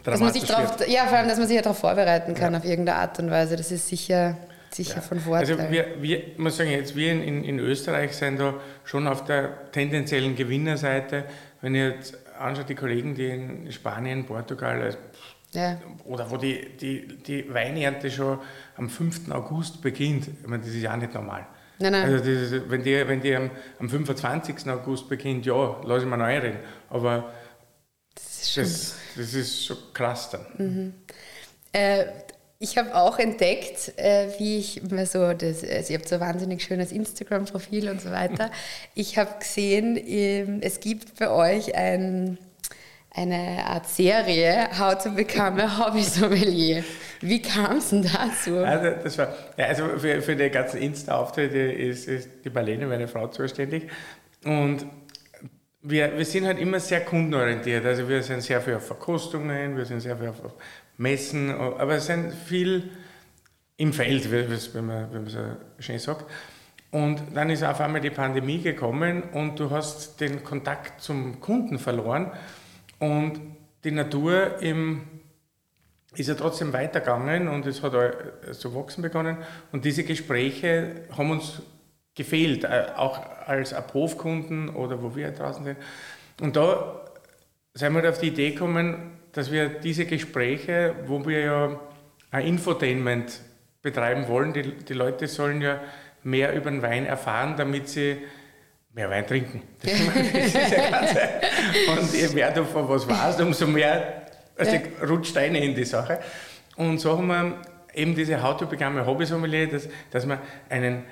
Dass 0.04 0.20
man 0.20 0.32
sich 0.32 0.44
drauf, 0.44 0.76
ja, 0.87 1.06
vor 1.06 1.18
allem, 1.18 1.28
dass 1.28 1.38
man 1.38 1.46
sich 1.46 1.56
ja 1.56 1.62
darauf 1.62 1.78
vorbereiten 1.78 2.34
kann 2.34 2.52
ja. 2.52 2.58
auf 2.58 2.64
irgendeine 2.64 2.99
Art 2.99 3.18
und 3.18 3.30
Weise. 3.30 3.56
Das 3.56 3.73
ist 3.73 3.88
sicher, 3.88 4.37
sicher 4.70 4.96
ja. 4.96 5.00
von 5.00 5.20
Vorteil. 5.20 5.58
Also 5.58 5.70
wir, 5.70 6.00
wir 6.00 6.23
muss 6.37 6.56
sagen, 6.56 6.70
jetzt 6.70 6.94
wir 6.94 7.12
in, 7.12 7.44
in 7.44 7.58
Österreich 7.58 8.12
sind 8.12 8.40
da 8.40 8.54
schon 8.84 9.06
auf 9.06 9.25
der 9.25 9.70
tendenziellen 9.73 10.37
Gewinnerseite. 10.37 11.25
Wenn 11.61 11.75
ich 11.75 11.82
jetzt 11.82 12.18
anschaue, 12.38 12.64
die 12.64 12.75
Kollegen, 12.75 13.14
die 13.14 13.26
in 13.26 13.73
Spanien, 13.73 14.26
Portugal, 14.26 14.80
also 14.82 14.99
ja. 15.54 15.80
Oder 16.04 16.30
wo 16.30 16.37
die, 16.37 16.76
die, 16.76 17.06
die 17.18 17.52
Weinernte 17.52 18.11
schon 18.11 18.38
am 18.76 18.88
5. 18.88 19.30
August 19.30 19.80
beginnt. 19.80 20.28
Ich 20.28 20.46
meine, 20.46 20.62
das 20.62 20.75
ist 20.75 20.82
ja 20.82 20.92
auch 20.92 20.99
nicht 20.99 21.14
normal. 21.14 21.46
Nein, 21.78 21.92
nein. 21.92 22.12
Also 22.12 22.30
ist, 22.30 22.70
wenn 22.70 22.82
die, 22.82 23.08
wenn 23.08 23.20
die 23.20 23.34
am, 23.34 23.50
am 23.78 23.88
25. 23.88 24.68
August 24.68 25.08
beginnt, 25.08 25.46
ja, 25.46 25.80
lass 25.84 26.02
ich 26.02 26.08
mal 26.08 26.16
noch 26.16 26.26
einreden. 26.26 26.61
Aber 26.90 27.32
das 28.14 28.42
ist 28.42 28.52
schon, 28.52 28.62
das, 28.64 28.96
das 29.16 29.34
ist 29.34 29.64
schon 29.64 29.76
krass 29.92 30.30
dann. 30.30 30.46
Mhm. 30.58 30.94
Äh, 31.73 32.04
ich 32.61 32.78
habe 32.78 32.94
auch 32.94 33.18
entdeckt, 33.18 33.92
äh, 33.99 34.28
wie 34.38 34.58
ich 34.58 34.82
mir 34.84 35.06
so, 35.06 35.32
das, 35.34 35.64
also 35.64 35.92
ihr 35.92 35.99
habt 35.99 36.08
so 36.08 36.14
ein 36.14 36.20
wahnsinnig 36.20 36.62
schönes 36.62 36.92
Instagram-Profil 36.92 37.90
und 37.90 38.00
so 38.00 38.11
weiter. 38.11 38.50
Ich 38.94 39.18
habe 39.18 39.38
gesehen, 39.38 40.00
ähm, 40.06 40.61
es 40.62 40.80
gibt 40.80 41.18
bei 41.18 41.28
euch 41.28 41.75
ein 41.75 42.38
eine 43.14 43.64
Art 43.64 43.87
Serie, 43.87 44.68
How 44.76 45.00
to 45.00 45.11
Become 45.11 45.62
a 45.62 45.78
Hobby 45.78 46.02
Sommelier. 46.02 46.83
Wie 47.21 47.40
kam 47.40 47.76
es 47.76 47.90
denn 47.90 48.02
dazu? 48.02 48.59
Also, 48.59 48.90
das 49.02 49.18
war, 49.18 49.35
ja, 49.56 49.66
also 49.66 49.88
für, 49.99 50.21
für 50.21 50.35
die 50.35 50.50
ganzen 50.50 50.83
Insta-Auftritte 50.83 51.59
ist, 51.59 52.09
ist 52.09 52.28
die 52.44 52.50
Marlene, 52.50 52.87
meine 52.87 53.06
Frau, 53.06 53.28
zuständig. 53.28 53.88
Und 54.44 54.85
wir, 55.83 56.16
wir 56.16 56.25
sind 56.25 56.47
halt 56.47 56.59
immer 56.59 56.80
sehr 56.80 57.00
kundenorientiert. 57.02 57.85
Also 57.87 58.09
wir 58.09 58.23
sind 58.23 58.42
sehr 58.42 58.61
viel 58.61 58.75
auf 58.75 58.87
Verkostungen, 58.87 59.76
wir 59.76 59.85
sind 59.85 60.00
sehr 60.00 60.16
viel 60.16 60.28
auf 60.28 60.37
Messen, 60.97 61.50
aber 61.50 61.94
es 61.94 62.06
sind 62.06 62.33
viel 62.33 62.90
im 63.76 63.92
Feld, 63.92 64.30
wenn 64.30 64.87
man, 64.87 65.12
wenn 65.12 65.23
man 65.23 65.30
so 65.30 65.38
schön 65.78 65.99
sagt. 65.99 66.25
Und 66.90 67.21
dann 67.35 67.50
ist 67.50 67.62
auf 67.64 67.80
einmal 67.80 68.00
die 68.00 68.11
Pandemie 68.11 68.61
gekommen 68.61 69.23
und 69.33 69.59
du 69.59 69.71
hast 69.71 70.21
den 70.21 70.44
Kontakt 70.44 71.00
zum 71.00 71.40
Kunden 71.40 71.78
verloren. 71.78 72.30
Und 73.04 73.40
die 73.84 73.90
Natur 73.90 74.60
im, 74.60 75.02
ist 76.17 76.28
ja 76.28 76.34
trotzdem 76.34 76.73
weitergegangen 76.73 77.49
und 77.49 77.67
es 77.67 77.82
hat 77.82 77.93
zu 78.52 78.75
wachsen 78.75 79.02
begonnen. 79.02 79.38
Und 79.73 79.84
diese 79.84 80.04
Gespräche 80.04 81.02
haben 81.17 81.30
uns 81.30 81.60
gefehlt, 82.14 82.64
äh, 82.64 82.86
auch 82.97 83.21
als 83.47 83.75
Abhofkunden 83.75 84.71
oder 84.71 85.02
wo 85.02 85.14
wir 85.14 85.32
draußen 85.32 85.64
sind. 85.64 85.76
Und 86.40 86.56
da 86.56 87.00
sind 87.75 87.95
wir 87.95 88.08
auf 88.08 88.19
die 88.19 88.28
Idee 88.28 88.52
gekommen, 88.52 89.19
dass 89.32 89.50
wir 89.50 89.69
diese 89.69 90.06
Gespräche, 90.06 90.95
wo 91.06 91.26
wir 91.26 91.40
ja 91.40 91.80
ein 92.30 92.47
Infotainment 92.47 93.40
betreiben 93.82 94.28
wollen, 94.28 94.52
die, 94.52 94.73
die 94.76 94.95
Leute 94.95 95.26
sollen 95.26 95.60
ja 95.60 95.80
mehr 96.23 96.54
über 96.54 96.71
den 96.71 96.82
Wein 96.82 97.04
erfahren, 97.04 97.56
damit 97.56 97.88
sie 97.88 98.17
mehr 98.95 99.11
Wein 99.11 99.26
trinken. 99.26 99.63
Das, 99.83 99.93
ist 99.93 100.54
ja 100.54 100.91
ganz 100.91 102.13
Und 102.13 102.15
je 102.15 102.28
mehr 102.28 102.50
du 102.52 102.65
von 102.65 102.89
was 102.89 103.07
weißt, 103.07 103.41
umso 103.41 103.67
mehr 103.67 104.25
also 104.57 104.73
ja. 104.73 104.80
rutscht 105.09 105.37
eine 105.37 105.65
in 105.65 105.75
die 105.75 105.85
Sache. 105.85 106.21
Und 106.76 106.99
so 107.00 107.17
haben 107.19 107.26
wir 107.26 107.61
eben 107.93 108.15
diese 108.15 108.43
How 108.43 108.57
to 108.57 108.67
Become 108.67 109.04
Hobby 109.04 109.26
Sommelier, 109.26 109.69
dass, 109.69 109.89
dass 110.11 110.26
man 110.26 110.39
einen 110.69 111.04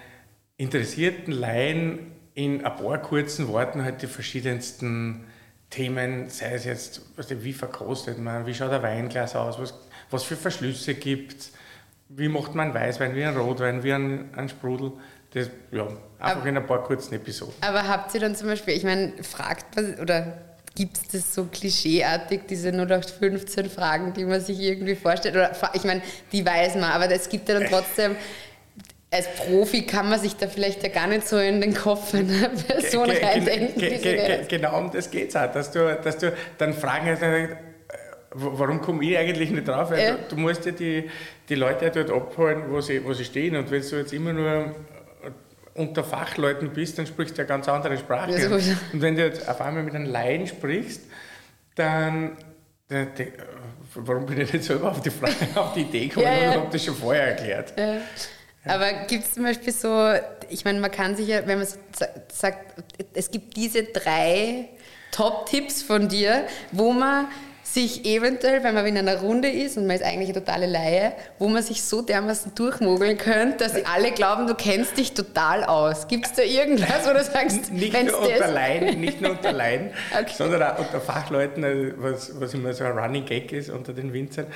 interessierten 0.57 1.33
Laien 1.33 2.13
in 2.35 2.65
ein 2.65 2.77
paar 2.77 2.99
kurzen 2.99 3.49
Worten 3.49 3.85
halt 3.85 4.03
die 4.03 4.07
verschiedensten 4.07 5.25
Themen, 5.71 6.29
sei 6.29 6.53
es 6.53 6.65
jetzt, 6.65 7.03
also 7.17 7.43
wie 7.43 7.53
verkostet 7.53 8.19
man, 8.19 8.47
wie 8.47 8.55
schaut 8.55 8.73
ein 8.73 8.83
Weinglas 8.83 9.35
aus, 9.35 9.59
was, 9.59 9.75
was 10.11 10.23
für 10.23 10.37
Verschlüsse 10.37 10.95
gibt 10.95 11.41
es, 11.41 11.53
wie 12.09 12.29
macht 12.29 12.55
man 12.55 12.75
Weißwein, 12.75 13.15
wie 13.15 13.25
ein 13.25 13.37
Rotwein, 13.37 13.83
wie 13.83 13.93
ein, 13.93 14.35
ein 14.37 14.49
Sprudel. 14.49 14.93
Das, 15.35 15.51
ja, 15.71 15.83
einfach 15.83 16.01
aber, 16.19 16.47
in 16.47 16.57
ein 16.57 16.67
paar 16.67 16.85
kurzen 16.85 17.15
Episoden. 17.15 17.55
Aber 17.63 17.89
habt 17.89 18.15
ihr 18.15 18.21
dann 18.21 18.35
zum 18.37 18.49
Beispiel, 18.49 18.75
ich 18.75 18.85
meine, 18.85 19.13
fragt 19.23 19.77
was, 19.77 19.99
oder 19.99 20.39
gibt 20.75 20.97
es 20.97 21.09
das 21.09 21.35
so 21.35 21.45
klischeeartig, 21.45 22.43
diese 22.49 22.71
0815 22.71 23.71
Fragen, 23.71 24.13
die 24.13 24.25
man 24.25 24.41
sich 24.41 24.61
irgendwie 24.61 24.95
vorstellt? 24.95 25.35
Oder 25.35 25.53
ich 25.75 25.85
meine, 25.85 26.03
die 26.33 26.45
weiß 26.45 26.75
man, 26.77 26.85
aber 26.85 27.11
es 27.11 27.29
gibt 27.29 27.49
ja 27.49 27.59
dann 27.59 27.69
trotzdem 27.69 28.17
als 29.13 29.29
Profi 29.37 29.83
kann 29.83 30.09
man 30.09 30.19
sich 30.19 30.37
da 30.37 30.49
vielleicht 30.49 30.83
ja 30.83 30.89
gar 30.89 31.07
nicht 31.07 31.29
so 31.29 31.37
in 31.37 31.61
den 31.61 31.75
Kopf 31.75 32.15
einer 32.15 32.49
Person 32.49 33.11
ge, 33.11 33.23
reindenken. 33.23 33.79
Ge, 33.79 33.99
ge, 33.99 34.45
genau 34.49 34.79
um 34.79 34.91
das 34.91 35.11
geht 35.11 35.29
es 35.29 35.37
auch, 35.37 35.53
dass 35.53 35.71
du, 35.71 36.01
dass 36.03 36.17
du 36.17 36.33
dann 36.57 36.73
Fragen 36.73 37.09
hast, 37.09 37.23
äh, 37.23 37.49
warum 38.33 38.81
komme 38.81 39.05
ich 39.05 39.19
eigentlich 39.19 39.51
nicht 39.51 39.69
drauf? 39.69 39.91
Ja. 39.91 40.13
Du, 40.13 40.37
du, 40.37 40.37
musst 40.37 40.65
ja 40.65 40.73
die, 40.73 41.11
die 41.47 41.55
Leute 41.55 41.91
dort 41.91 42.11
abholen, 42.11 42.63
wo 42.71 42.81
sie, 42.81 43.05
wo 43.05 43.13
sie 43.13 43.27
stehen. 43.27 43.55
Und 43.55 43.71
wenn 43.71 43.83
du 43.83 43.97
jetzt 43.97 44.15
immer 44.15 44.33
nur 44.33 44.75
unter 45.75 46.05
Fachleuten 46.05 46.71
bist, 46.71 46.99
dann 46.99 47.07
sprichst 47.07 47.37
du 47.37 47.43
ja 47.43 47.49
ganz 47.49 47.69
andere 47.69 47.97
Sprache. 47.99 48.39
Ja, 48.39 48.51
und 48.51 49.01
wenn 49.01 49.17
du 49.17 49.25
jetzt 49.25 49.49
auf 49.49 49.61
einmal 49.61 49.83
mit 49.83 49.95
einem 49.95 50.07
Laien 50.07 50.47
sprichst, 50.47 51.03
dann, 51.75 52.37
dann 52.89 53.09
warum 53.95 54.27
bin 54.27 54.41
ich 54.41 54.53
nicht 54.53 54.65
selber 54.65 54.91
auf 54.91 55.01
die, 55.01 55.11
Frage, 55.11 55.35
auf 55.55 55.75
die 55.75 55.83
Idee 55.83 56.09
gekommen 56.09 56.27
ja, 56.27 56.35
ja. 56.35 56.51
und 56.53 56.61
habe 56.61 56.69
das 56.73 56.85
schon 56.85 56.95
vorher 56.95 57.29
erklärt. 57.29 57.73
Ja. 57.79 58.01
Aber 58.65 58.93
gibt 59.09 59.25
es 59.25 59.35
zum 59.35 59.43
Beispiel 59.43 59.73
so, 59.73 60.13
ich 60.49 60.65
meine, 60.65 60.79
man 60.79 60.91
kann 60.91 61.17
sich 61.17 61.27
ja, 61.29 61.47
wenn 61.47 61.59
man 61.59 61.67
sagt, 62.31 62.75
es 63.15 63.31
gibt 63.31 63.57
diese 63.57 63.85
drei 63.85 64.69
Top-Tipps 65.11 65.83
von 65.83 66.09
dir, 66.09 66.47
wo 66.71 66.93
man 66.93 67.27
sich 67.73 68.05
eventuell, 68.05 68.63
wenn 68.63 68.75
man 68.75 68.87
in 68.87 68.99
einer 68.99 69.21
Runde 69.21 69.49
ist 69.49 69.79
und 69.79 69.87
man 69.87 69.97
ist 69.97 70.03
eigentlich 70.03 70.29
eine 70.29 70.45
totale 70.45 70.67
Laie, 70.67 71.13
wo 71.39 71.49
man 71.49 71.63
sich 71.63 71.83
so 71.83 72.03
dermaßen 72.03 72.55
durchmogeln 72.55 73.17
könnte, 73.17 73.65
dass 73.65 73.85
alle 73.87 74.13
glauben, 74.13 74.47
du 74.47 74.55
kennst 74.55 74.99
dich 74.99 75.15
total 75.15 75.65
aus. 75.65 76.07
Gibt 76.09 76.27
es 76.27 76.33
da 76.35 76.43
irgendwas, 76.43 77.07
wo 77.07 77.13
du 77.13 77.25
sagst, 77.25 77.73
nicht 77.73 77.93
nur 78.05 78.19
unter 78.21 78.49
Laien, 78.49 79.01
nicht 79.01 79.21
nur 79.21 79.33
unter 79.33 79.53
Laien, 79.53 79.91
okay. 80.13 80.33
sondern 80.37 80.63
auch 80.63 80.79
unter 80.81 81.01
Fachleuten, 81.01 81.65
also 81.65 81.93
was, 81.97 82.41
was 82.41 82.55
immer 82.55 82.75
so 82.75 82.85
ein 82.85 82.99
Running 82.99 83.25
Gag 83.25 83.53
ist 83.53 83.71
unter 83.71 83.93
den 83.93 84.13
Winzern, 84.13 84.47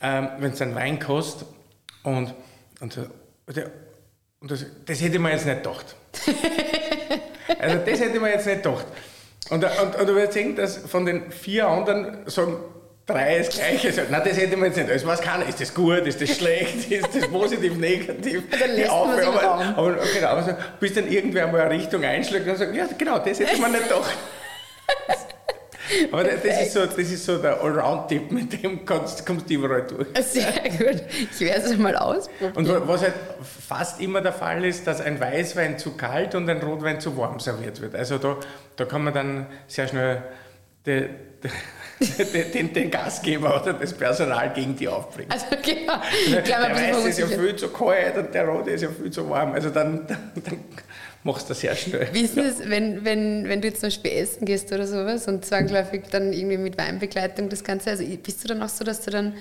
ähm, 0.00 0.28
wenn 0.38 0.52
es 0.52 0.62
einen 0.62 0.74
Wein 0.74 1.00
kostet 1.00 1.48
und, 2.04 2.32
und, 2.80 2.96
und 4.40 4.50
das, 4.50 4.66
das 4.86 5.00
hätte 5.00 5.18
man 5.18 5.32
jetzt 5.32 5.46
nicht 5.46 5.62
gedacht. 5.62 5.96
also 7.58 7.76
das 7.84 8.00
hätte 8.00 8.20
man 8.20 8.30
jetzt 8.30 8.46
nicht 8.46 8.62
gedacht. 8.62 8.86
Und, 9.50 9.64
und, 9.64 9.96
und 10.00 10.08
du 10.08 10.14
wirst 10.14 10.32
sehen, 10.32 10.56
dass 10.56 10.76
von 10.76 11.04
den 11.04 11.30
vier 11.30 11.66
anderen 11.66 12.18
sagen 12.26 12.58
drei 13.06 13.38
das 13.38 13.50
Gleiche. 13.50 14.06
Nein, 14.10 14.22
das 14.24 14.36
hätte 14.36 14.56
man 14.56 14.66
jetzt 14.66 14.76
nicht. 14.76 14.90
Also 14.90 15.06
was 15.06 15.20
kann, 15.20 15.42
ist 15.42 15.60
das 15.60 15.74
gut, 15.74 16.06
ist 16.06 16.20
das 16.20 16.36
schlecht, 16.36 16.90
ist 16.90 17.14
das 17.14 17.28
positiv, 17.28 17.76
negativ? 17.76 18.44
Dann 18.50 18.76
man 19.04 19.20
aber, 19.20 19.76
aber, 19.76 19.98
genau, 20.14 20.28
aber 20.28 20.42
so, 20.42 20.52
bis 20.80 20.94
dann 20.94 21.10
irgendwer 21.10 21.48
mal 21.48 21.62
eine 21.62 21.70
Richtung 21.70 22.04
einschlägt 22.04 22.46
und 22.46 22.56
sagt, 22.56 22.74
ja 22.74 22.86
genau, 22.96 23.18
das 23.18 23.40
hätte 23.40 23.60
man 23.60 23.72
nicht 23.72 23.84
gedacht. 23.84 24.16
Aber 26.10 26.24
das 26.24 26.44
ist, 26.44 26.72
so, 26.72 26.86
das 26.86 26.96
ist 26.96 27.24
so 27.24 27.38
der 27.38 27.60
Allround-Tipp, 27.60 28.30
mit 28.30 28.62
dem 28.62 28.84
kommst, 28.84 29.26
kommst 29.26 29.50
du 29.50 29.54
überall 29.54 29.86
durch. 29.86 30.06
Sehr 30.24 30.52
gut. 30.70 31.02
Ich 31.32 31.40
werde 31.40 31.66
es 31.66 31.76
mal 31.76 31.96
ausprobieren. 31.96 32.52
Und 32.56 32.88
was 32.88 33.02
halt 33.02 33.14
fast 33.66 34.00
immer 34.00 34.20
der 34.20 34.32
Fall 34.32 34.64
ist, 34.64 34.86
dass 34.86 35.00
ein 35.00 35.20
Weißwein 35.20 35.78
zu 35.78 35.96
kalt 35.96 36.34
und 36.34 36.48
ein 36.48 36.58
Rotwein 36.58 37.00
zu 37.00 37.16
warm 37.16 37.40
serviert 37.40 37.80
wird. 37.80 37.94
Also 37.94 38.18
da, 38.18 38.36
da 38.76 38.84
kann 38.84 39.04
man 39.04 39.12
dann 39.12 39.46
sehr 39.66 39.88
schnell 39.88 40.22
die, 40.86 41.08
die, 42.00 42.50
den, 42.52 42.72
den, 42.72 42.90
Gastgeber 42.90 43.60
oder 43.60 43.74
das 43.74 43.92
Personal 43.92 44.52
gegen 44.52 44.74
die 44.76 44.88
aufbringen. 44.88 45.30
Also 45.30 45.46
genau. 45.62 46.00
der 46.44 46.60
Weiß 46.60 47.04
ist 47.04 47.18
ja 47.18 47.26
viel 47.26 47.56
zu 47.56 47.68
kalt 47.68 48.16
und 48.16 48.34
der 48.34 48.46
Rot 48.46 48.66
ist 48.66 48.82
ja 48.82 48.88
viel 48.88 49.10
zu 49.10 49.28
warm. 49.28 49.52
Also 49.52 49.70
dann, 49.70 50.06
dann, 50.06 50.32
dann 50.34 50.58
machst 51.24 51.46
du 51.46 51.48
das 51.50 51.60
sehr 51.60 51.74
schnell. 51.76 52.08
Wie 52.12 52.22
ist 52.22 52.36
das, 52.36 52.68
wenn, 52.68 53.04
wenn, 53.04 53.48
wenn 53.48 53.60
du 53.60 53.68
jetzt 53.68 53.80
zum 53.80 53.88
Beispiel 53.88 54.12
essen 54.12 54.44
gehst 54.44 54.72
oder 54.72 54.86
sowas 54.86 55.28
und 55.28 55.44
zwangsläufig 55.44 56.02
dann 56.10 56.32
irgendwie 56.32 56.58
mit 56.58 56.78
Weinbegleitung 56.78 57.48
das 57.48 57.64
Ganze, 57.64 57.90
also 57.90 58.04
bist 58.04 58.42
du 58.44 58.48
dann 58.48 58.62
auch 58.62 58.68
so, 58.68 58.84
dass 58.84 59.02
du 59.02 59.10
dann 59.10 59.34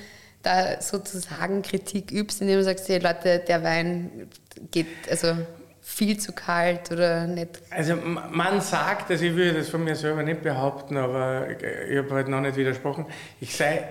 da 0.43 0.81
sozusagen 0.81 1.61
Kritik 1.61 2.11
übst, 2.11 2.41
indem 2.41 2.57
du 2.57 2.63
sagst, 2.63 2.87
hey 2.89 2.99
Leute, 2.99 3.39
der 3.47 3.63
Wein 3.63 4.29
geht, 4.71 4.87
also 5.09 5.35
viel 5.81 6.17
zu 6.17 6.31
kalt 6.31 6.91
oder 6.91 7.27
nicht? 7.27 7.61
Also 7.69 7.95
man 7.95 8.61
sagt, 8.61 9.11
also 9.11 9.25
ich 9.25 9.35
würde 9.35 9.59
das 9.59 9.69
von 9.69 9.83
mir 9.83 9.95
selber 9.95 10.23
nicht 10.23 10.41
behaupten, 10.41 10.97
aber 10.97 11.47
ich 11.49 11.97
habe 11.97 12.11
halt 12.11 12.27
noch 12.27 12.41
nicht 12.41 12.55
widersprochen, 12.55 13.05
ich 13.39 13.55
sei 13.55 13.83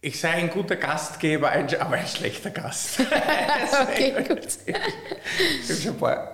ich 0.00 0.20
sei 0.20 0.32
ein 0.32 0.50
guter 0.50 0.76
Gastgeber, 0.76 1.50
aber 1.80 1.96
ein 1.96 2.06
schlechter 2.06 2.50
Gast. 2.50 3.00
okay, 3.82 4.12
gut. 4.28 4.46
Ich 4.66 5.70
habe 5.70 5.80
schon 5.80 5.92
ein 5.94 5.98
paar 5.98 6.33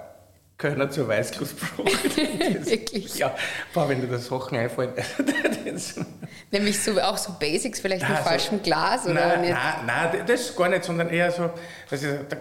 Kölner 0.60 0.90
zur 0.90 1.08
Weißglut 1.08 1.48
Wirklich? 2.66 3.16
Ja, 3.16 3.34
boah, 3.72 3.88
wenn 3.88 4.02
dir 4.02 4.08
das 4.08 4.26
Sachen 4.26 4.58
einfallen. 4.58 4.92
Nämlich 6.50 6.78
so, 6.78 7.00
auch 7.00 7.16
so 7.16 7.32
Basics, 7.40 7.80
vielleicht 7.80 8.02
nein, 8.02 8.12
mit 8.12 8.18
so, 8.18 8.28
falschem 8.28 8.62
Glas 8.62 9.06
oder 9.06 9.14
nein, 9.14 9.40
nicht? 9.40 9.54
Nein, 9.54 9.86
nein, 9.86 10.22
das 10.26 10.40
ist 10.42 10.56
gar 10.56 10.68
nicht, 10.68 10.84
sondern 10.84 11.08
eher 11.08 11.32
so, 11.32 11.50
dass 11.88 12.02
ich, 12.02 12.10
da 12.28 12.36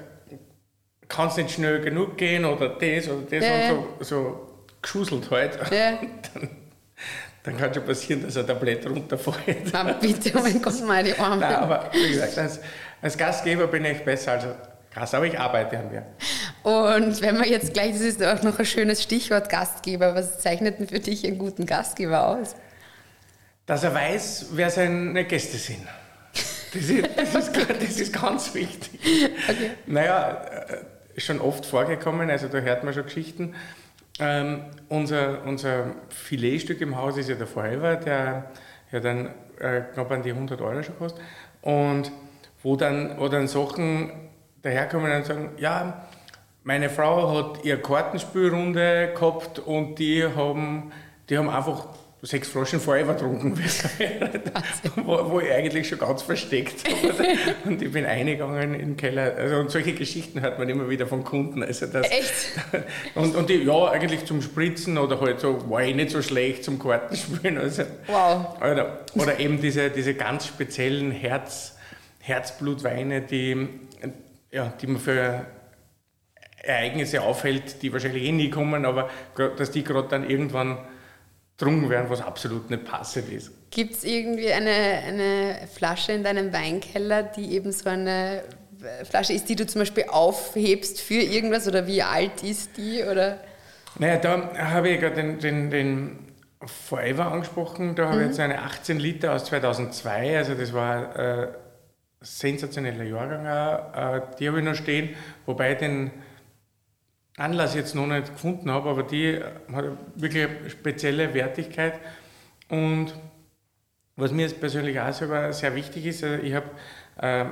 kann 1.07 1.29
es 1.29 1.37
nicht 1.37 1.51
schnell 1.51 1.79
genug 1.79 2.17
gehen 2.17 2.43
oder 2.43 2.69
das 2.69 3.07
oder 3.07 3.21
das 3.21 3.45
ja, 3.45 3.71
und 3.71 3.85
so, 3.99 4.03
so 4.03 4.65
geschuselt 4.81 5.31
halt. 5.31 5.57
Ja. 5.71 5.91
Dann, 6.33 6.49
dann, 7.43 7.57
kann 7.57 7.73
schon 7.73 7.85
passieren, 7.85 8.21
dass 8.23 8.35
ein 8.35 8.45
Tablett 8.45 8.85
runterfällt. 8.85 9.71
Nein, 9.71 9.95
bitte, 10.01 10.33
oh 10.35 10.41
mein 10.41 10.61
Gott, 10.61 10.73
meine 10.85 11.17
Arme. 11.17 11.37
Nein, 11.37 11.55
aber 11.55 11.89
wie 11.93 12.09
gesagt, 12.09 12.37
als, 12.37 12.59
als 13.01 13.17
Gastgeber 13.17 13.65
bin 13.67 13.85
ich 13.85 14.03
besser 14.03 14.33
als 14.33 14.45
Gast, 14.93 15.13
aber 15.13 15.25
ich 15.25 15.39
arbeite 15.39 15.77
an 15.77 15.91
mir. 15.91 16.05
Und 16.63 17.21
wenn 17.21 17.37
man 17.37 17.47
jetzt 17.47 17.73
gleich, 17.73 17.93
das 17.93 18.01
ist 18.01 18.23
auch 18.23 18.41
noch 18.43 18.57
ein 18.59 18.65
schönes 18.65 19.03
Stichwort 19.03 19.49
Gastgeber, 19.49 20.15
was 20.15 20.39
zeichnet 20.39 20.79
denn 20.79 20.87
für 20.87 20.99
dich 20.99 21.25
einen 21.25 21.37
guten 21.37 21.65
Gastgeber 21.65 22.27
aus? 22.27 22.55
Dass 23.65 23.83
er 23.83 23.93
weiß, 23.93 24.47
wer 24.53 24.69
seine 24.69 25.25
Gäste 25.25 25.57
sind. 25.57 25.87
Das 26.73 26.83
ist, 26.83 27.09
das 27.17 27.35
ist, 27.35 27.55
das 27.55 27.99
ist 27.99 28.13
ganz 28.13 28.53
wichtig. 28.53 28.99
Okay. 29.47 29.71
Naja, 29.87 30.45
ist 31.15 31.25
schon 31.25 31.41
oft 31.41 31.65
vorgekommen, 31.65 32.29
also 32.29 32.47
da 32.47 32.59
hört 32.59 32.83
man 32.83 32.93
schon 32.93 33.03
Geschichten. 33.03 33.55
Ähm, 34.19 34.65
unser, 34.89 35.43
unser 35.45 35.95
Filetstück 36.09 36.81
im 36.81 36.97
Haus 36.97 37.17
ist 37.17 37.29
ja 37.29 37.35
der 37.35 37.47
Forever, 37.47 37.95
der 37.95 38.51
ja 38.91 38.99
dann 38.99 39.33
äh, 39.59 39.81
knapp 39.93 40.11
an 40.11 40.23
die 40.23 40.31
100 40.31 40.61
Euro 40.61 40.83
schon 40.83 40.97
kostet. 40.97 41.23
Und 41.61 42.11
wo 42.61 42.75
dann, 42.75 43.17
wo 43.19 43.29
dann 43.29 43.47
Sachen 43.47 44.28
daherkommen 44.61 45.11
und 45.11 45.25
sagen, 45.25 45.51
ja, 45.57 46.05
meine 46.63 46.89
Frau 46.89 47.35
hat 47.35 47.65
ihre 47.65 47.79
Kartenspielrunde 47.79 49.13
gehabt 49.13 49.59
und 49.59 49.95
die 49.95 50.23
haben, 50.23 50.91
die 51.29 51.37
haben 51.37 51.49
einfach 51.49 51.87
sechs 52.21 52.49
Flaschen 52.49 52.81
Feuer 52.81 53.05
getrunken, 53.05 53.57
wo, 54.97 55.31
wo 55.31 55.39
ich 55.39 55.51
eigentlich 55.51 55.87
schon 55.87 55.99
ganz 55.99 56.21
versteckt 56.21 56.83
habe. 56.85 57.13
Und 57.65 57.81
ich 57.81 57.91
bin 57.91 58.05
eingegangen 58.05 58.73
in 58.73 58.79
den 58.79 58.97
Keller. 58.97 59.35
Also, 59.37 59.55
und 59.55 59.71
solche 59.71 59.93
Geschichten 59.93 60.41
hört 60.41 60.59
man 60.59 60.67
immer 60.67 60.89
wieder 60.89 61.07
von 61.07 61.23
Kunden. 61.23 61.63
Also 61.63 61.85
das, 61.85 62.05
Echt? 62.11 62.33
Und, 63.15 63.35
und 63.35 63.49
die, 63.49 63.63
ja, 63.63 63.89
eigentlich 63.89 64.25
zum 64.25 64.41
Spritzen 64.41 64.97
oder 64.97 65.21
halt 65.21 65.39
so, 65.39 65.69
war 65.69 65.81
ich 65.81 65.95
nicht 65.95 66.09
so 66.09 66.21
schlecht 66.21 66.65
zum 66.65 66.77
Kartenspielen. 66.77 67.57
Also, 67.57 67.83
wow. 68.07 68.57
Oder, 68.57 68.99
oder 69.15 69.39
eben 69.39 69.61
diese, 69.61 69.89
diese 69.89 70.13
ganz 70.13 70.45
speziellen 70.45 71.11
Herz, 71.11 71.77
Herzblutweine, 72.19 73.21
die, 73.21 73.69
ja, 74.51 74.73
die 74.81 74.87
man 74.87 75.01
für 75.01 75.45
Ereignisse 76.61 77.21
aufhält, 77.21 77.81
die 77.81 77.93
wahrscheinlich 77.93 78.23
eh 78.23 78.31
nie 78.31 78.49
kommen, 78.49 78.85
aber 78.85 79.09
dass 79.57 79.71
die 79.71 79.83
gerade 79.83 80.07
dann 80.09 80.29
irgendwann 80.29 80.79
getrunken 81.57 81.89
werden, 81.89 82.09
was 82.09 82.21
absolut 82.21 82.69
nicht 82.69 82.85
passend 82.85 83.31
ist. 83.31 83.51
Gibt 83.71 83.93
es 83.93 84.03
irgendwie 84.03 84.51
eine, 84.51 84.69
eine 84.69 85.67
Flasche 85.73 86.13
in 86.13 86.23
deinem 86.23 86.51
Weinkeller, 86.53 87.23
die 87.23 87.53
eben 87.53 87.71
so 87.71 87.89
eine 87.89 88.43
Flasche 89.03 89.33
ist, 89.33 89.49
die 89.49 89.55
du 89.55 89.65
zum 89.67 89.81
Beispiel 89.81 90.05
aufhebst 90.07 91.01
für 91.01 91.21
irgendwas 91.21 91.67
oder 91.67 91.85
wie 91.85 92.01
alt 92.01 92.43
ist 92.43 92.77
die? 92.77 93.03
Oder? 93.03 93.39
Naja, 93.97 94.17
da 94.17 94.55
habe 94.71 94.89
ich 94.89 94.99
gerade 94.99 95.15
den, 95.15 95.39
den, 95.39 95.69
den 95.69 96.19
Forever 96.65 97.31
angesprochen. 97.31 97.95
Da 97.95 98.05
habe 98.05 98.15
ich 98.15 98.21
mhm. 98.21 98.27
jetzt 98.29 98.39
eine 98.39 98.61
18 98.61 98.99
Liter 98.99 99.33
aus 99.33 99.45
2002, 99.45 100.37
also 100.37 100.53
das 100.55 100.73
war 100.73 101.15
äh, 101.17 101.47
sensationeller 102.21 103.03
Jahrgang. 103.03 103.45
Äh, 103.45 104.21
die 104.39 104.47
habe 104.47 104.59
ich 104.59 104.65
noch 104.65 104.75
stehen, 104.75 105.15
wobei 105.45 105.75
den 105.75 106.11
Anlass 107.37 107.75
jetzt 107.75 107.95
noch 107.95 108.07
nicht 108.07 108.33
gefunden 108.33 108.69
habe, 108.69 108.89
aber 108.89 109.03
die 109.03 109.39
hat 109.71 109.85
wirklich 110.15 110.47
eine 110.47 110.69
spezielle 110.69 111.33
Wertigkeit. 111.33 111.99
Und 112.67 113.13
was 114.15 114.31
mir 114.31 114.49
persönlich 114.49 114.99
auch 114.99 115.13
selber 115.13 115.53
sehr 115.53 115.75
wichtig 115.75 116.05
ist, 116.05 116.23
äh, 116.23 116.39
ich 116.39 116.53
habe 116.53 116.69
äh, 117.17 117.45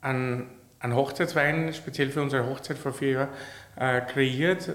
einen, 0.00 0.50
Hochzeitswein, 0.82 1.72
speziell 1.72 2.10
für 2.10 2.20
unsere 2.20 2.46
Hochzeit 2.46 2.76
vor 2.76 2.92
vier 2.92 3.10
Jahren, 3.10 4.06
kreiert. 4.06 4.68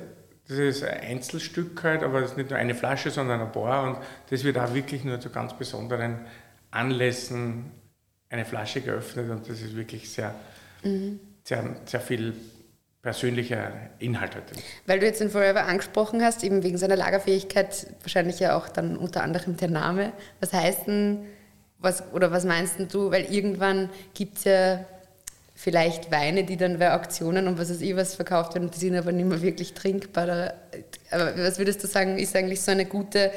Das 0.47 0.57
ist 0.57 0.83
ein 0.83 0.99
Einzelstück 1.01 1.83
halt, 1.83 2.01
aber 2.01 2.19
das 2.19 2.31
ist 2.31 2.37
nicht 2.37 2.49
nur 2.49 2.57
eine 2.57 2.73
Flasche, 2.73 3.11
sondern 3.11 3.39
ein 3.39 3.51
paar. 3.51 3.83
Und 3.83 3.97
das 4.31 4.43
wird 4.43 4.57
auch 4.57 4.73
wirklich 4.73 5.05
nur 5.05 5.19
zu 5.19 5.29
ganz 5.29 5.53
besonderen 5.53 6.21
Anlässen 6.71 7.71
eine 8.29 8.45
Flasche 8.45 8.81
geöffnet. 8.81 9.29
Und 9.29 9.49
das 9.49 9.61
ist 9.61 9.75
wirklich 9.75 10.09
sehr, 10.09 10.33
mhm. 10.83 11.19
sehr, 11.43 11.75
sehr 11.85 12.01
viel 12.01 12.33
persönlicher 13.01 13.71
Inhalt 13.99 14.35
heute. 14.35 14.53
Weil 14.85 14.99
du 14.99 15.05
jetzt 15.05 15.21
den 15.21 15.29
Forever 15.29 15.65
angesprochen 15.65 16.21
hast, 16.21 16.43
eben 16.43 16.63
wegen 16.63 16.77
seiner 16.77 16.95
Lagerfähigkeit, 16.95 17.87
wahrscheinlich 18.01 18.39
ja 18.39 18.57
auch 18.57 18.67
dann 18.67 18.97
unter 18.97 19.23
anderem 19.23 19.57
der 19.57 19.69
Name. 19.69 20.11
Was 20.41 20.53
heißt 20.53 20.87
denn, 20.87 21.25
was, 21.79 22.03
oder 22.11 22.31
was 22.31 22.43
meinst 22.43 22.75
du, 22.93 23.09
weil 23.09 23.33
irgendwann 23.33 23.89
gibt 24.13 24.39
es 24.39 24.43
ja 24.43 24.85
vielleicht 25.55 26.11
Weine, 26.11 26.43
die 26.43 26.57
dann 26.57 26.79
bei 26.79 26.93
Auktionen 26.93 27.47
und 27.47 27.57
was 27.57 27.69
weiß 27.69 27.81
ich 27.81 27.95
was 27.95 28.15
verkauft 28.15 28.53
werden, 28.53 28.69
die 28.71 28.79
sind 28.79 28.95
aber 28.95 29.11
nicht 29.11 29.25
mehr 29.25 29.41
wirklich 29.41 29.73
trinkbar. 29.73 30.53
Aber 31.11 31.37
was 31.37 31.57
würdest 31.57 31.83
du 31.83 31.87
sagen, 31.87 32.17
ist 32.17 32.35
eigentlich 32.35 32.61
so 32.61 32.71
eine 32.71 32.85
gute 32.85 33.31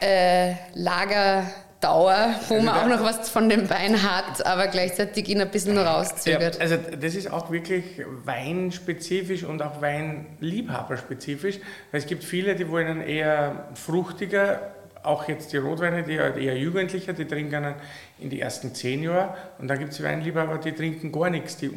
äh, 0.00 0.54
Lager- 0.74 1.46
Dauer, 1.80 2.34
wo 2.48 2.54
also 2.54 2.66
man 2.66 2.74
auch 2.74 2.86
noch 2.86 3.02
was 3.02 3.30
von 3.30 3.48
dem 3.48 3.70
Wein 3.70 4.02
hat, 4.02 4.44
aber 4.44 4.66
gleichzeitig 4.68 5.28
ihn 5.28 5.40
ein 5.40 5.50
bisschen 5.50 5.74
nur 5.74 5.84
rauszögert. 5.84 6.56
Ja, 6.56 6.60
also 6.60 6.76
das 6.76 7.14
ist 7.14 7.32
auch 7.32 7.50
wirklich 7.50 7.84
weinspezifisch 8.24 9.44
und 9.44 9.62
auch 9.62 9.80
Weinliebhaberspezifisch. 9.80 11.58
Es 11.90 12.06
gibt 12.06 12.22
viele, 12.22 12.54
die 12.54 12.68
wollen 12.68 13.00
eher 13.00 13.68
fruchtiger, 13.74 14.72
auch 15.02 15.26
jetzt 15.28 15.54
die 15.54 15.56
Rotweine, 15.56 16.02
die 16.02 16.20
halt 16.20 16.36
eher 16.36 16.56
Jugendlicher, 16.58 17.14
die 17.14 17.24
trinken 17.24 17.74
in 18.18 18.28
die 18.28 18.40
ersten 18.40 18.74
zehn 18.74 19.02
Jahre. 19.02 19.34
Und 19.58 19.68
dann 19.68 19.78
gibt 19.78 19.92
es 19.92 20.02
Weinliebhaber, 20.02 20.58
die 20.58 20.72
trinken 20.72 21.10
gar 21.10 21.30
nichts, 21.30 21.56
die, 21.56 21.70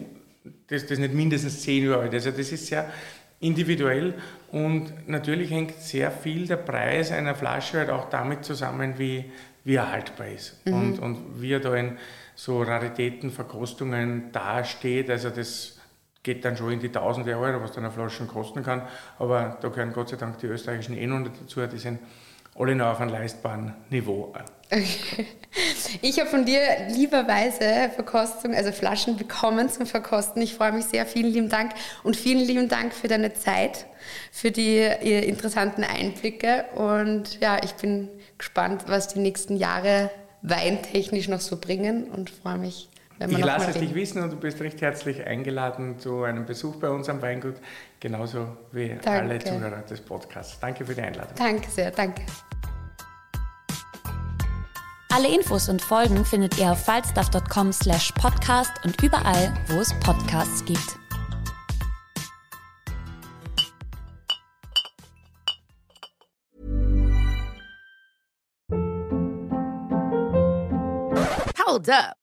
das, 0.68 0.86
das 0.86 1.00
nicht 1.00 1.14
mindestens 1.14 1.62
zehn 1.62 1.86
Jahre 1.86 2.02
alt. 2.02 2.14
Also 2.14 2.32
das 2.32 2.52
ist 2.52 2.68
sehr 2.68 2.90
individuell 3.44 4.14
und 4.52 5.08
natürlich 5.08 5.52
hängt 5.52 5.74
sehr 5.76 6.12
viel 6.12 6.48
der 6.48 6.58
Preis 6.58 7.12
einer 7.12 7.36
Flasche 7.36 7.80
halt 7.80 7.90
auch 7.90 8.10
damit 8.10 8.46
zusammen, 8.46 8.96
wie, 8.98 9.32
wie 9.64 9.76
er 9.76 9.92
haltbar 9.92 10.28
ist 10.28 10.66
mhm. 10.66 10.74
und, 10.74 11.00
und 11.00 11.42
wie 11.42 11.54
er 11.54 11.60
da 11.60 11.76
in 11.76 11.98
so 12.36 12.62
Raritätenverkostungen 12.62 14.32
dasteht. 14.32 15.10
Also 15.10 15.30
das 15.30 15.80
geht 16.24 16.46
dann 16.46 16.56
schon 16.56 16.72
in 16.72 16.80
die 16.80 16.90
Tausende 16.90 17.38
Euro, 17.38 17.62
was 17.62 17.74
dann 17.74 17.84
eine 17.84 17.94
Flasche 17.94 18.26
kosten 18.26 18.64
kann. 18.64 18.84
Aber 19.20 19.58
da 19.62 19.68
gehören 19.70 19.94
Gott 19.94 20.10
sei 20.10 20.16
Dank 20.16 20.38
die 20.40 20.48
österreichischen 20.48 20.98
e 20.98 21.08
dazu, 21.08 21.66
die 21.68 21.78
sind 21.78 22.00
alle 22.58 22.76
noch 22.76 22.88
auf 22.88 23.02
einem 23.02 23.12
leistbaren 23.12 23.74
Niveau. 23.90 24.34
Ich 26.02 26.20
habe 26.20 26.30
von 26.30 26.46
dir 26.46 26.60
lieberweise 26.90 27.92
Verkostung, 27.94 28.56
also 28.56 28.72
Flaschen 28.72 29.18
bekommen 29.18 29.70
zum 29.70 29.86
Verkosten. 29.86 30.42
Ich 30.42 30.56
freue 30.56 30.72
mich 30.72 30.86
sehr. 30.86 31.06
Vielen 31.06 31.32
lieben 31.32 31.50
Dank 31.50 31.74
und 32.04 32.16
vielen 32.16 32.40
lieben 32.40 32.70
Dank 32.70 32.94
für 32.94 33.08
deine 33.08 33.34
Zeit, 33.34 33.86
für 34.32 34.50
die 34.50 34.80
interessanten 34.80 35.84
Einblicke. 35.84 36.66
Und 36.76 37.40
ja, 37.40 37.62
ich 37.64 37.74
bin 37.74 38.10
gespannt, 38.38 38.86
was 38.88 39.10
die 39.10 39.20
nächsten 39.20 39.58
Jahre 39.58 40.10
weintechnisch 40.42 41.28
noch 41.28 41.42
so 41.42 41.58
bringen 41.58 42.06
und 42.06 42.32
freue 42.32 42.58
mich, 42.58 42.90
Ich 43.28 43.38
lasse 43.38 43.72
es 43.72 43.78
dich 43.78 43.96
wissen 43.96 44.22
und 44.22 44.32
du 44.32 44.38
bist 44.38 44.60
recht 44.62 44.82
herzlich 44.82 45.26
eingeladen 45.26 46.00
zu 46.00 46.24
einem 46.24 46.46
Besuch 46.46 46.76
bei 46.78 46.90
uns 46.90 47.10
am 47.10 47.22
Weingut, 47.22 47.56
genauso 48.00 48.58
wie 48.72 48.90
danke. 48.90 49.12
alle 49.12 49.40
Zuhörer 49.40 49.82
des 49.82 50.02
Podcasts. 50.02 50.60
Danke 50.60 50.86
für 50.86 50.96
die 50.96 51.02
Einladung. 51.02 51.36
Danke 51.36 51.70
sehr, 51.70 51.92
danke. 51.92 52.22
Alle 55.16 55.28
Infos 55.28 55.70
und 55.70 55.80
Folgen 55.80 56.26
findet 56.26 56.58
ihr 56.60 56.72
auf 56.72 56.86
falstaff.com 56.86 57.72
slash 57.72 58.12
podcast 58.14 58.72
und 58.84 59.02
überall, 59.04 59.54
wo 59.68 59.80
es 59.80 59.94
Podcasts 60.00 60.66
gibt. 60.66 60.98
Hold 71.74 71.90
up. 71.90 72.23